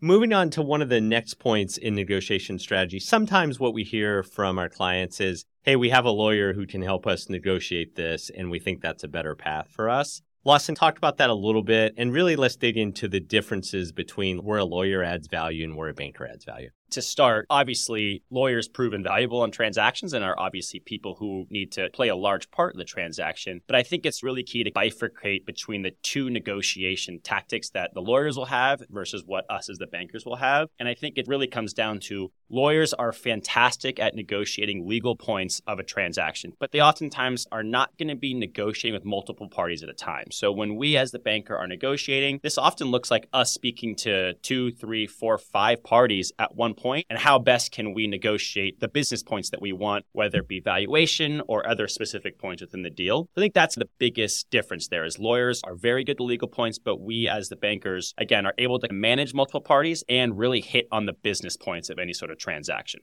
Moving 0.00 0.32
on 0.32 0.50
to 0.50 0.62
one 0.62 0.82
of 0.82 0.88
the 0.88 1.00
next 1.00 1.34
points 1.34 1.76
in 1.76 1.94
negotiation 1.94 2.58
strategy, 2.58 3.00
sometimes 3.00 3.58
what 3.58 3.74
we 3.74 3.82
hear 3.82 4.22
from 4.22 4.58
our 4.58 4.68
clients 4.68 5.20
is, 5.20 5.44
hey, 5.62 5.76
we 5.76 5.90
have 5.90 6.04
a 6.04 6.10
lawyer 6.10 6.54
who 6.54 6.66
can 6.66 6.82
help 6.82 7.06
us 7.06 7.28
negotiate 7.28 7.96
this, 7.96 8.30
and 8.30 8.50
we 8.50 8.58
think 8.58 8.80
that's 8.80 9.04
a 9.04 9.08
better 9.08 9.34
path 9.34 9.68
for 9.70 9.88
us. 9.88 10.22
Lawson 10.44 10.74
talked 10.74 10.98
about 10.98 11.18
that 11.18 11.30
a 11.30 11.34
little 11.34 11.64
bit, 11.64 11.94
and 11.96 12.12
really 12.12 12.36
let's 12.36 12.56
dig 12.56 12.76
into 12.76 13.08
the 13.08 13.20
differences 13.20 13.92
between 13.92 14.38
where 14.44 14.58
a 14.58 14.64
lawyer 14.64 15.02
adds 15.02 15.26
value 15.26 15.64
and 15.64 15.76
where 15.76 15.88
a 15.88 15.94
banker 15.94 16.26
adds 16.26 16.44
value 16.44 16.70
to 16.90 17.02
start, 17.02 17.46
obviously, 17.50 18.22
lawyers 18.30 18.68
prove 18.68 18.94
invaluable 18.94 19.40
on 19.40 19.50
transactions 19.50 20.12
and 20.12 20.24
are 20.24 20.38
obviously 20.38 20.80
people 20.80 21.16
who 21.18 21.46
need 21.50 21.72
to 21.72 21.88
play 21.90 22.08
a 22.08 22.16
large 22.16 22.50
part 22.50 22.74
in 22.74 22.78
the 22.78 22.84
transaction. 22.84 23.60
But 23.66 23.76
I 23.76 23.82
think 23.82 24.06
it's 24.06 24.22
really 24.22 24.42
key 24.42 24.64
to 24.64 24.70
bifurcate 24.70 25.44
between 25.46 25.82
the 25.82 25.92
two 26.02 26.30
negotiation 26.30 27.20
tactics 27.22 27.70
that 27.70 27.92
the 27.94 28.00
lawyers 28.00 28.36
will 28.36 28.46
have 28.46 28.82
versus 28.90 29.22
what 29.26 29.44
us 29.50 29.68
as 29.68 29.78
the 29.78 29.86
bankers 29.86 30.24
will 30.24 30.36
have. 30.36 30.68
And 30.78 30.88
I 30.88 30.94
think 30.94 31.18
it 31.18 31.28
really 31.28 31.46
comes 31.46 31.72
down 31.72 32.00
to 32.00 32.30
lawyers 32.50 32.94
are 32.94 33.12
fantastic 33.12 34.00
at 34.00 34.14
negotiating 34.14 34.88
legal 34.88 35.16
points 35.16 35.60
of 35.66 35.78
a 35.78 35.84
transaction, 35.84 36.52
but 36.58 36.72
they 36.72 36.80
oftentimes 36.80 37.46
are 37.52 37.62
not 37.62 37.96
going 37.98 38.08
to 38.08 38.16
be 38.16 38.34
negotiating 38.34 38.94
with 38.94 39.04
multiple 39.04 39.48
parties 39.48 39.82
at 39.82 39.88
a 39.88 39.94
time. 39.94 40.30
So 40.30 40.50
when 40.52 40.76
we 40.76 40.96
as 40.96 41.10
the 41.10 41.18
banker 41.18 41.56
are 41.56 41.66
negotiating, 41.66 42.40
this 42.42 42.58
often 42.58 42.88
looks 42.88 43.10
like 43.10 43.28
us 43.32 43.52
speaking 43.52 43.94
to 43.96 44.34
two, 44.34 44.72
three, 44.72 45.06
four, 45.06 45.38
five 45.38 45.82
parties 45.82 46.32
at 46.38 46.54
one 46.54 46.74
point 46.78 47.06
and 47.10 47.18
how 47.18 47.38
best 47.38 47.72
can 47.72 47.92
we 47.92 48.06
negotiate 48.06 48.80
the 48.80 48.88
business 48.88 49.22
points 49.22 49.50
that 49.50 49.60
we 49.60 49.72
want, 49.72 50.06
whether 50.12 50.38
it 50.38 50.48
be 50.48 50.60
valuation 50.60 51.42
or 51.48 51.68
other 51.68 51.88
specific 51.88 52.38
points 52.38 52.62
within 52.62 52.82
the 52.82 52.90
deal. 52.90 53.28
I 53.36 53.40
think 53.40 53.54
that's 53.54 53.74
the 53.74 53.88
biggest 53.98 54.48
difference 54.50 54.88
there 54.88 55.04
is 55.04 55.18
lawyers 55.18 55.60
are 55.64 55.74
very 55.74 56.04
good 56.04 56.20
at 56.20 56.24
legal 56.24 56.48
points, 56.48 56.78
but 56.78 57.00
we 57.00 57.28
as 57.28 57.48
the 57.48 57.56
bankers, 57.56 58.14
again, 58.16 58.46
are 58.46 58.54
able 58.58 58.78
to 58.78 58.92
manage 58.92 59.34
multiple 59.34 59.60
parties 59.60 60.04
and 60.08 60.38
really 60.38 60.60
hit 60.60 60.86
on 60.92 61.06
the 61.06 61.12
business 61.12 61.56
points 61.56 61.90
of 61.90 61.98
any 61.98 62.12
sort 62.12 62.30
of 62.30 62.38
transaction. 62.38 63.00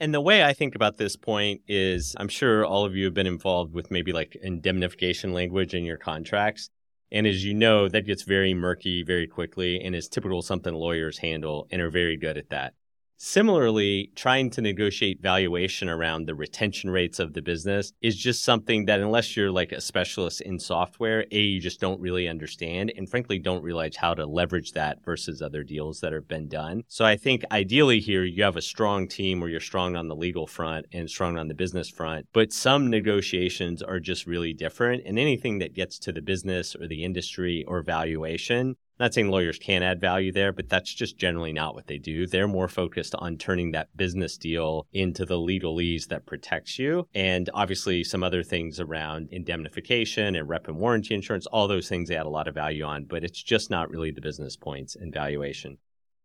And 0.00 0.12
the 0.12 0.20
way 0.20 0.42
I 0.42 0.52
think 0.52 0.74
about 0.74 0.96
this 0.96 1.14
point 1.14 1.60
is 1.68 2.16
I'm 2.18 2.28
sure 2.28 2.64
all 2.64 2.84
of 2.84 2.96
you 2.96 3.04
have 3.04 3.14
been 3.14 3.26
involved 3.26 3.72
with 3.72 3.90
maybe 3.90 4.12
like 4.12 4.36
indemnification 4.42 5.32
language 5.32 5.74
in 5.74 5.84
your 5.84 5.96
contracts. 5.96 6.70
And 7.12 7.26
as 7.26 7.44
you 7.44 7.54
know, 7.54 7.88
that 7.88 8.06
gets 8.06 8.22
very 8.22 8.54
murky 8.54 9.04
very 9.04 9.26
quickly 9.26 9.80
and 9.80 9.94
is 9.94 10.08
typical 10.08 10.42
something 10.42 10.74
lawyers 10.74 11.18
handle 11.18 11.68
and 11.70 11.80
are 11.80 11.90
very 11.90 12.16
good 12.16 12.38
at 12.38 12.48
that. 12.50 12.74
Similarly, 13.24 14.10
trying 14.16 14.50
to 14.50 14.60
negotiate 14.60 15.22
valuation 15.22 15.88
around 15.88 16.26
the 16.26 16.34
retention 16.34 16.90
rates 16.90 17.20
of 17.20 17.34
the 17.34 17.40
business 17.40 17.92
is 18.02 18.16
just 18.16 18.42
something 18.42 18.86
that, 18.86 18.98
unless 18.98 19.36
you're 19.36 19.52
like 19.52 19.70
a 19.70 19.80
specialist 19.80 20.40
in 20.40 20.58
software, 20.58 21.24
A, 21.30 21.38
you 21.38 21.60
just 21.60 21.78
don't 21.78 22.00
really 22.00 22.26
understand, 22.26 22.92
and 22.96 23.08
frankly, 23.08 23.38
don't 23.38 23.62
realize 23.62 23.94
how 23.94 24.12
to 24.12 24.26
leverage 24.26 24.72
that 24.72 25.04
versus 25.04 25.40
other 25.40 25.62
deals 25.62 26.00
that 26.00 26.12
have 26.12 26.26
been 26.26 26.48
done. 26.48 26.82
So 26.88 27.04
I 27.04 27.16
think 27.16 27.44
ideally 27.52 28.00
here, 28.00 28.24
you 28.24 28.42
have 28.42 28.56
a 28.56 28.60
strong 28.60 29.06
team 29.06 29.38
where 29.38 29.48
you're 29.48 29.60
strong 29.60 29.94
on 29.94 30.08
the 30.08 30.16
legal 30.16 30.48
front 30.48 30.86
and 30.90 31.08
strong 31.08 31.38
on 31.38 31.46
the 31.46 31.54
business 31.54 31.88
front, 31.88 32.26
but 32.32 32.52
some 32.52 32.90
negotiations 32.90 33.84
are 33.84 34.00
just 34.00 34.26
really 34.26 34.52
different. 34.52 35.04
And 35.06 35.16
anything 35.16 35.60
that 35.60 35.74
gets 35.74 35.96
to 36.00 36.12
the 36.12 36.22
business 36.22 36.74
or 36.74 36.88
the 36.88 37.04
industry 37.04 37.64
or 37.68 37.84
valuation 37.84 38.74
not 39.00 39.14
saying 39.14 39.30
lawyers 39.30 39.58
can't 39.58 39.84
add 39.84 40.00
value 40.00 40.32
there, 40.32 40.52
but 40.52 40.68
that's 40.68 40.92
just 40.92 41.16
generally 41.16 41.52
not 41.52 41.74
what 41.74 41.86
they 41.86 41.98
do. 41.98 42.26
They're 42.26 42.48
more 42.48 42.68
focused 42.68 43.14
on 43.16 43.36
turning 43.36 43.72
that 43.72 43.96
business 43.96 44.36
deal 44.36 44.86
into 44.92 45.24
the 45.24 45.38
legalese 45.38 46.08
that 46.08 46.26
protects 46.26 46.78
you. 46.78 47.08
And 47.14 47.50
obviously, 47.54 48.04
some 48.04 48.22
other 48.22 48.42
things 48.42 48.78
around 48.80 49.28
indemnification 49.30 50.36
and 50.36 50.48
rep 50.48 50.68
and 50.68 50.78
warranty 50.78 51.14
insurance, 51.14 51.46
all 51.46 51.68
those 51.68 51.88
things 51.88 52.08
they 52.08 52.16
add 52.16 52.26
a 52.26 52.30
lot 52.30 52.48
of 52.48 52.54
value 52.54 52.84
on, 52.84 53.04
but 53.04 53.24
it's 53.24 53.42
just 53.42 53.70
not 53.70 53.90
really 53.90 54.10
the 54.10 54.20
business 54.20 54.56
points 54.56 54.94
and 54.94 55.12
valuation. 55.12 55.78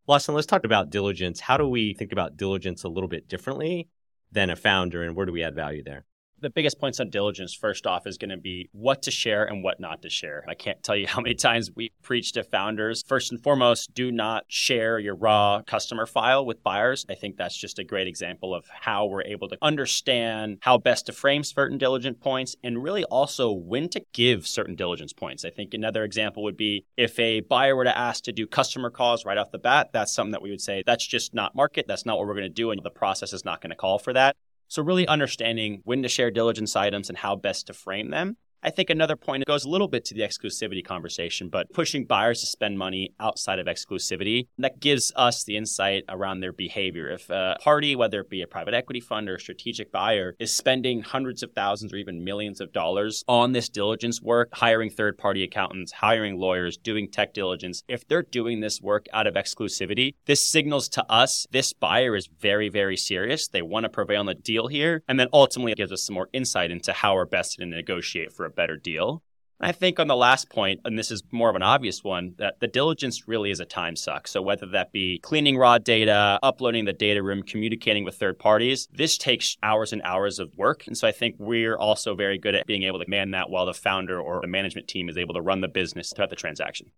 Lawson, 0.07 0.35
let's 0.35 0.47
talk 0.47 0.63
about 0.63 0.89
diligence. 0.89 1.41
How 1.41 1.57
do 1.57 1.67
we 1.67 1.93
think 1.93 2.11
about 2.11 2.37
diligence 2.37 2.83
a 2.83 2.89
little 2.89 3.09
bit 3.09 3.27
differently 3.27 3.89
than 4.31 4.49
a 4.49 4.55
founder, 4.55 5.03
and 5.03 5.15
where 5.15 5.25
do 5.25 5.31
we 5.31 5.43
add 5.43 5.55
value 5.55 5.83
there? 5.83 6.05
The 6.39 6.49
biggest 6.49 6.79
points 6.79 6.99
on 6.99 7.09
diligence, 7.09 7.53
first 7.53 7.87
off, 7.87 8.05
is 8.05 8.17
going 8.17 8.29
to 8.29 8.37
be 8.37 8.69
what 8.71 9.01
to 9.03 9.11
share 9.11 9.45
and 9.45 9.63
what 9.63 9.79
not 9.79 10.01
to 10.03 10.09
share. 10.09 10.43
I 10.47 10.53
can't 10.53 10.81
tell 10.83 10.95
you 10.95 11.07
how 11.07 11.21
many 11.21 11.35
times 11.47 11.71
we 11.75 11.91
preach 12.03 12.33
to 12.33 12.43
founders. 12.43 13.03
First 13.07 13.31
and 13.31 13.41
foremost, 13.41 13.93
do 13.93 14.11
not 14.11 14.45
share 14.47 14.99
your 14.99 15.15
raw 15.15 15.61
customer 15.65 16.05
file 16.05 16.45
with 16.45 16.63
buyers. 16.63 17.05
I 17.09 17.15
think 17.15 17.37
that's 17.37 17.57
just 17.57 17.79
a 17.79 17.83
great 17.83 18.07
example 18.07 18.53
of 18.53 18.65
how 18.69 19.05
we're 19.05 19.23
able 19.23 19.47
to 19.49 19.57
understand 19.61 20.59
how 20.61 20.77
best 20.77 21.07
to 21.07 21.11
frame 21.11 21.43
certain 21.43 21.77
diligent 21.77 22.19
points 22.19 22.55
and 22.63 22.83
really 22.83 23.03
also 23.05 23.51
when 23.51 23.89
to 23.89 24.01
give 24.13 24.47
certain 24.47 24.75
diligence 24.75 25.13
points. 25.13 25.45
I 25.45 25.49
think 25.49 25.73
another 25.73 26.03
example 26.03 26.43
would 26.43 26.57
be 26.57 26.85
if 26.95 27.19
a 27.19 27.41
buyer 27.41 27.75
were 27.75 27.83
to 27.83 27.97
ask 27.97 28.23
to 28.25 28.31
do 28.31 28.47
customer 28.47 28.89
calls 28.89 29.25
right 29.25 29.37
off 29.37 29.51
the 29.51 29.57
bat, 29.57 29.89
that's 29.93 30.13
something 30.13 30.31
that 30.31 30.41
we 30.41 30.49
would 30.49 30.61
say 30.61 30.83
that's 30.85 31.05
just 31.05 31.33
not 31.33 31.55
market. 31.55 31.85
That's 31.87 32.05
not 32.05 32.17
what 32.17 32.27
we're 32.27 32.33
going 32.33 32.43
to 32.43 32.49
do. 32.49 32.71
And 32.71 32.81
the 32.83 32.89
process 32.89 33.33
is 33.33 33.45
not 33.45 33.61
going 33.61 33.71
to 33.71 33.75
call 33.75 33.99
for 33.99 34.13
that. 34.13 34.35
So, 34.67 34.81
really 34.81 35.07
understanding 35.07 35.81
when 35.83 36.03
to 36.03 36.09
share 36.09 36.31
diligence 36.31 36.75
items 36.75 37.09
and 37.09 37.17
how 37.17 37.35
best 37.35 37.67
to 37.67 37.73
frame 37.73 38.09
them 38.09 38.37
I 38.67 38.69
think 38.69 38.89
another 38.89 39.15
point 39.15 39.45
goes 39.45 39.63
a 39.63 39.69
little 39.69 39.87
bit 39.87 40.03
to 40.05 40.13
the 40.13 40.23
exclusivity 40.23 40.83
conversation, 40.83 41.47
but 41.47 41.71
pushing 41.71 42.03
buyers 42.03 42.41
to 42.41 42.47
spend 42.47 42.77
money 42.77 43.13
outside 43.17 43.59
of 43.59 43.65
exclusivity, 43.65 44.47
that 44.57 44.81
gives 44.81 45.09
us 45.15 45.45
the 45.45 45.55
insight 45.55 46.03
around 46.09 46.41
their 46.41 46.51
behavior. 46.51 47.09
If 47.09 47.29
a 47.29 47.55
party, 47.61 47.95
whether 47.95 48.19
it 48.19 48.29
be 48.29 48.41
a 48.41 48.47
private 48.47 48.73
equity 48.73 48.99
fund 48.99 49.29
or 49.29 49.35
a 49.35 49.39
strategic 49.39 49.89
buyer, 49.89 50.35
is 50.37 50.53
spending 50.53 51.01
hundreds 51.01 51.43
of 51.43 51.53
thousands 51.53 51.93
or 51.93 51.95
even 51.95 52.25
millions 52.25 52.59
of 52.59 52.73
dollars 52.73 53.23
on 53.25 53.53
this 53.53 53.69
diligence 53.69 54.21
work, 54.21 54.49
hiring 54.51 54.89
third 54.89 55.17
party 55.17 55.45
accountants, 55.45 55.93
hiring 55.93 56.37
lawyers, 56.37 56.75
doing 56.75 57.09
tech 57.09 57.33
diligence, 57.33 57.83
if 57.87 58.05
they're 58.05 58.21
doing 58.21 58.59
this 58.59 58.81
work 58.81 59.05
out 59.13 59.27
of 59.27 59.35
exclusivity, 59.35 60.15
this 60.25 60.45
signals 60.45 60.89
to 60.89 61.09
us 61.09 61.47
this 61.51 61.71
buyer 61.71 62.17
is 62.17 62.27
very, 62.41 62.67
very 62.67 62.97
serious. 62.97 63.47
They 63.47 63.61
want 63.61 63.85
to 63.85 63.89
prevail 63.89 64.19
on 64.19 64.25
the 64.25 64.35
deal 64.35 64.67
here. 64.67 65.03
And 65.07 65.17
then 65.17 65.29
ultimately 65.31 65.71
it 65.71 65.77
gives 65.77 65.93
us 65.93 66.03
some 66.03 66.15
more 66.15 66.27
insight 66.33 66.69
into 66.69 66.91
how 66.91 67.15
we're 67.15 67.25
best 67.25 67.59
to 67.59 67.65
negotiate 67.65 68.33
for 68.33 68.45
a 68.45 68.56
better 68.57 68.75
deal. 68.75 69.23
I 69.59 69.71
think 69.71 69.99
on 69.99 70.07
the 70.07 70.15
last 70.15 70.51
point, 70.51 70.81
and 70.85 70.99
this 70.99 71.09
is 71.09 71.23
more 71.31 71.49
of 71.49 71.55
an 71.55 71.63
obvious 71.63 72.03
one, 72.03 72.35
that 72.37 72.59
the 72.59 72.67
diligence 72.67 73.27
really 73.27 73.49
is 73.49 73.59
a 73.59 73.65
time 73.65 73.95
suck. 73.95 74.27
So 74.27 74.39
whether 74.39 74.67
that 74.67 74.91
be 74.91 75.17
cleaning 75.23 75.57
raw 75.57 75.79
data, 75.79 76.37
uploading 76.43 76.85
the 76.85 76.93
data 76.93 77.23
room, 77.23 77.41
communicating 77.41 78.03
with 78.03 78.15
third 78.15 78.37
parties, 78.37 78.87
this 78.91 79.17
takes 79.17 79.57
hours 79.63 79.93
and 79.93 80.03
hours 80.03 80.37
of 80.37 80.51
work. 80.55 80.85
And 80.85 80.95
so 80.95 81.07
I 81.07 81.11
think 81.11 81.37
we're 81.39 81.75
also 81.75 82.13
very 82.13 82.37
good 82.37 82.53
at 82.53 82.67
being 82.67 82.83
able 82.83 82.99
to 82.99 83.09
man 83.09 83.31
that 83.31 83.49
while 83.49 83.65
the 83.65 83.73
founder 83.73 84.19
or 84.19 84.41
the 84.41 84.47
management 84.47 84.87
team 84.87 85.09
is 85.09 85.17
able 85.17 85.33
to 85.33 85.41
run 85.41 85.61
the 85.61 85.67
business 85.67 86.13
throughout 86.13 86.29
the 86.29 86.35
transaction. 86.35 86.91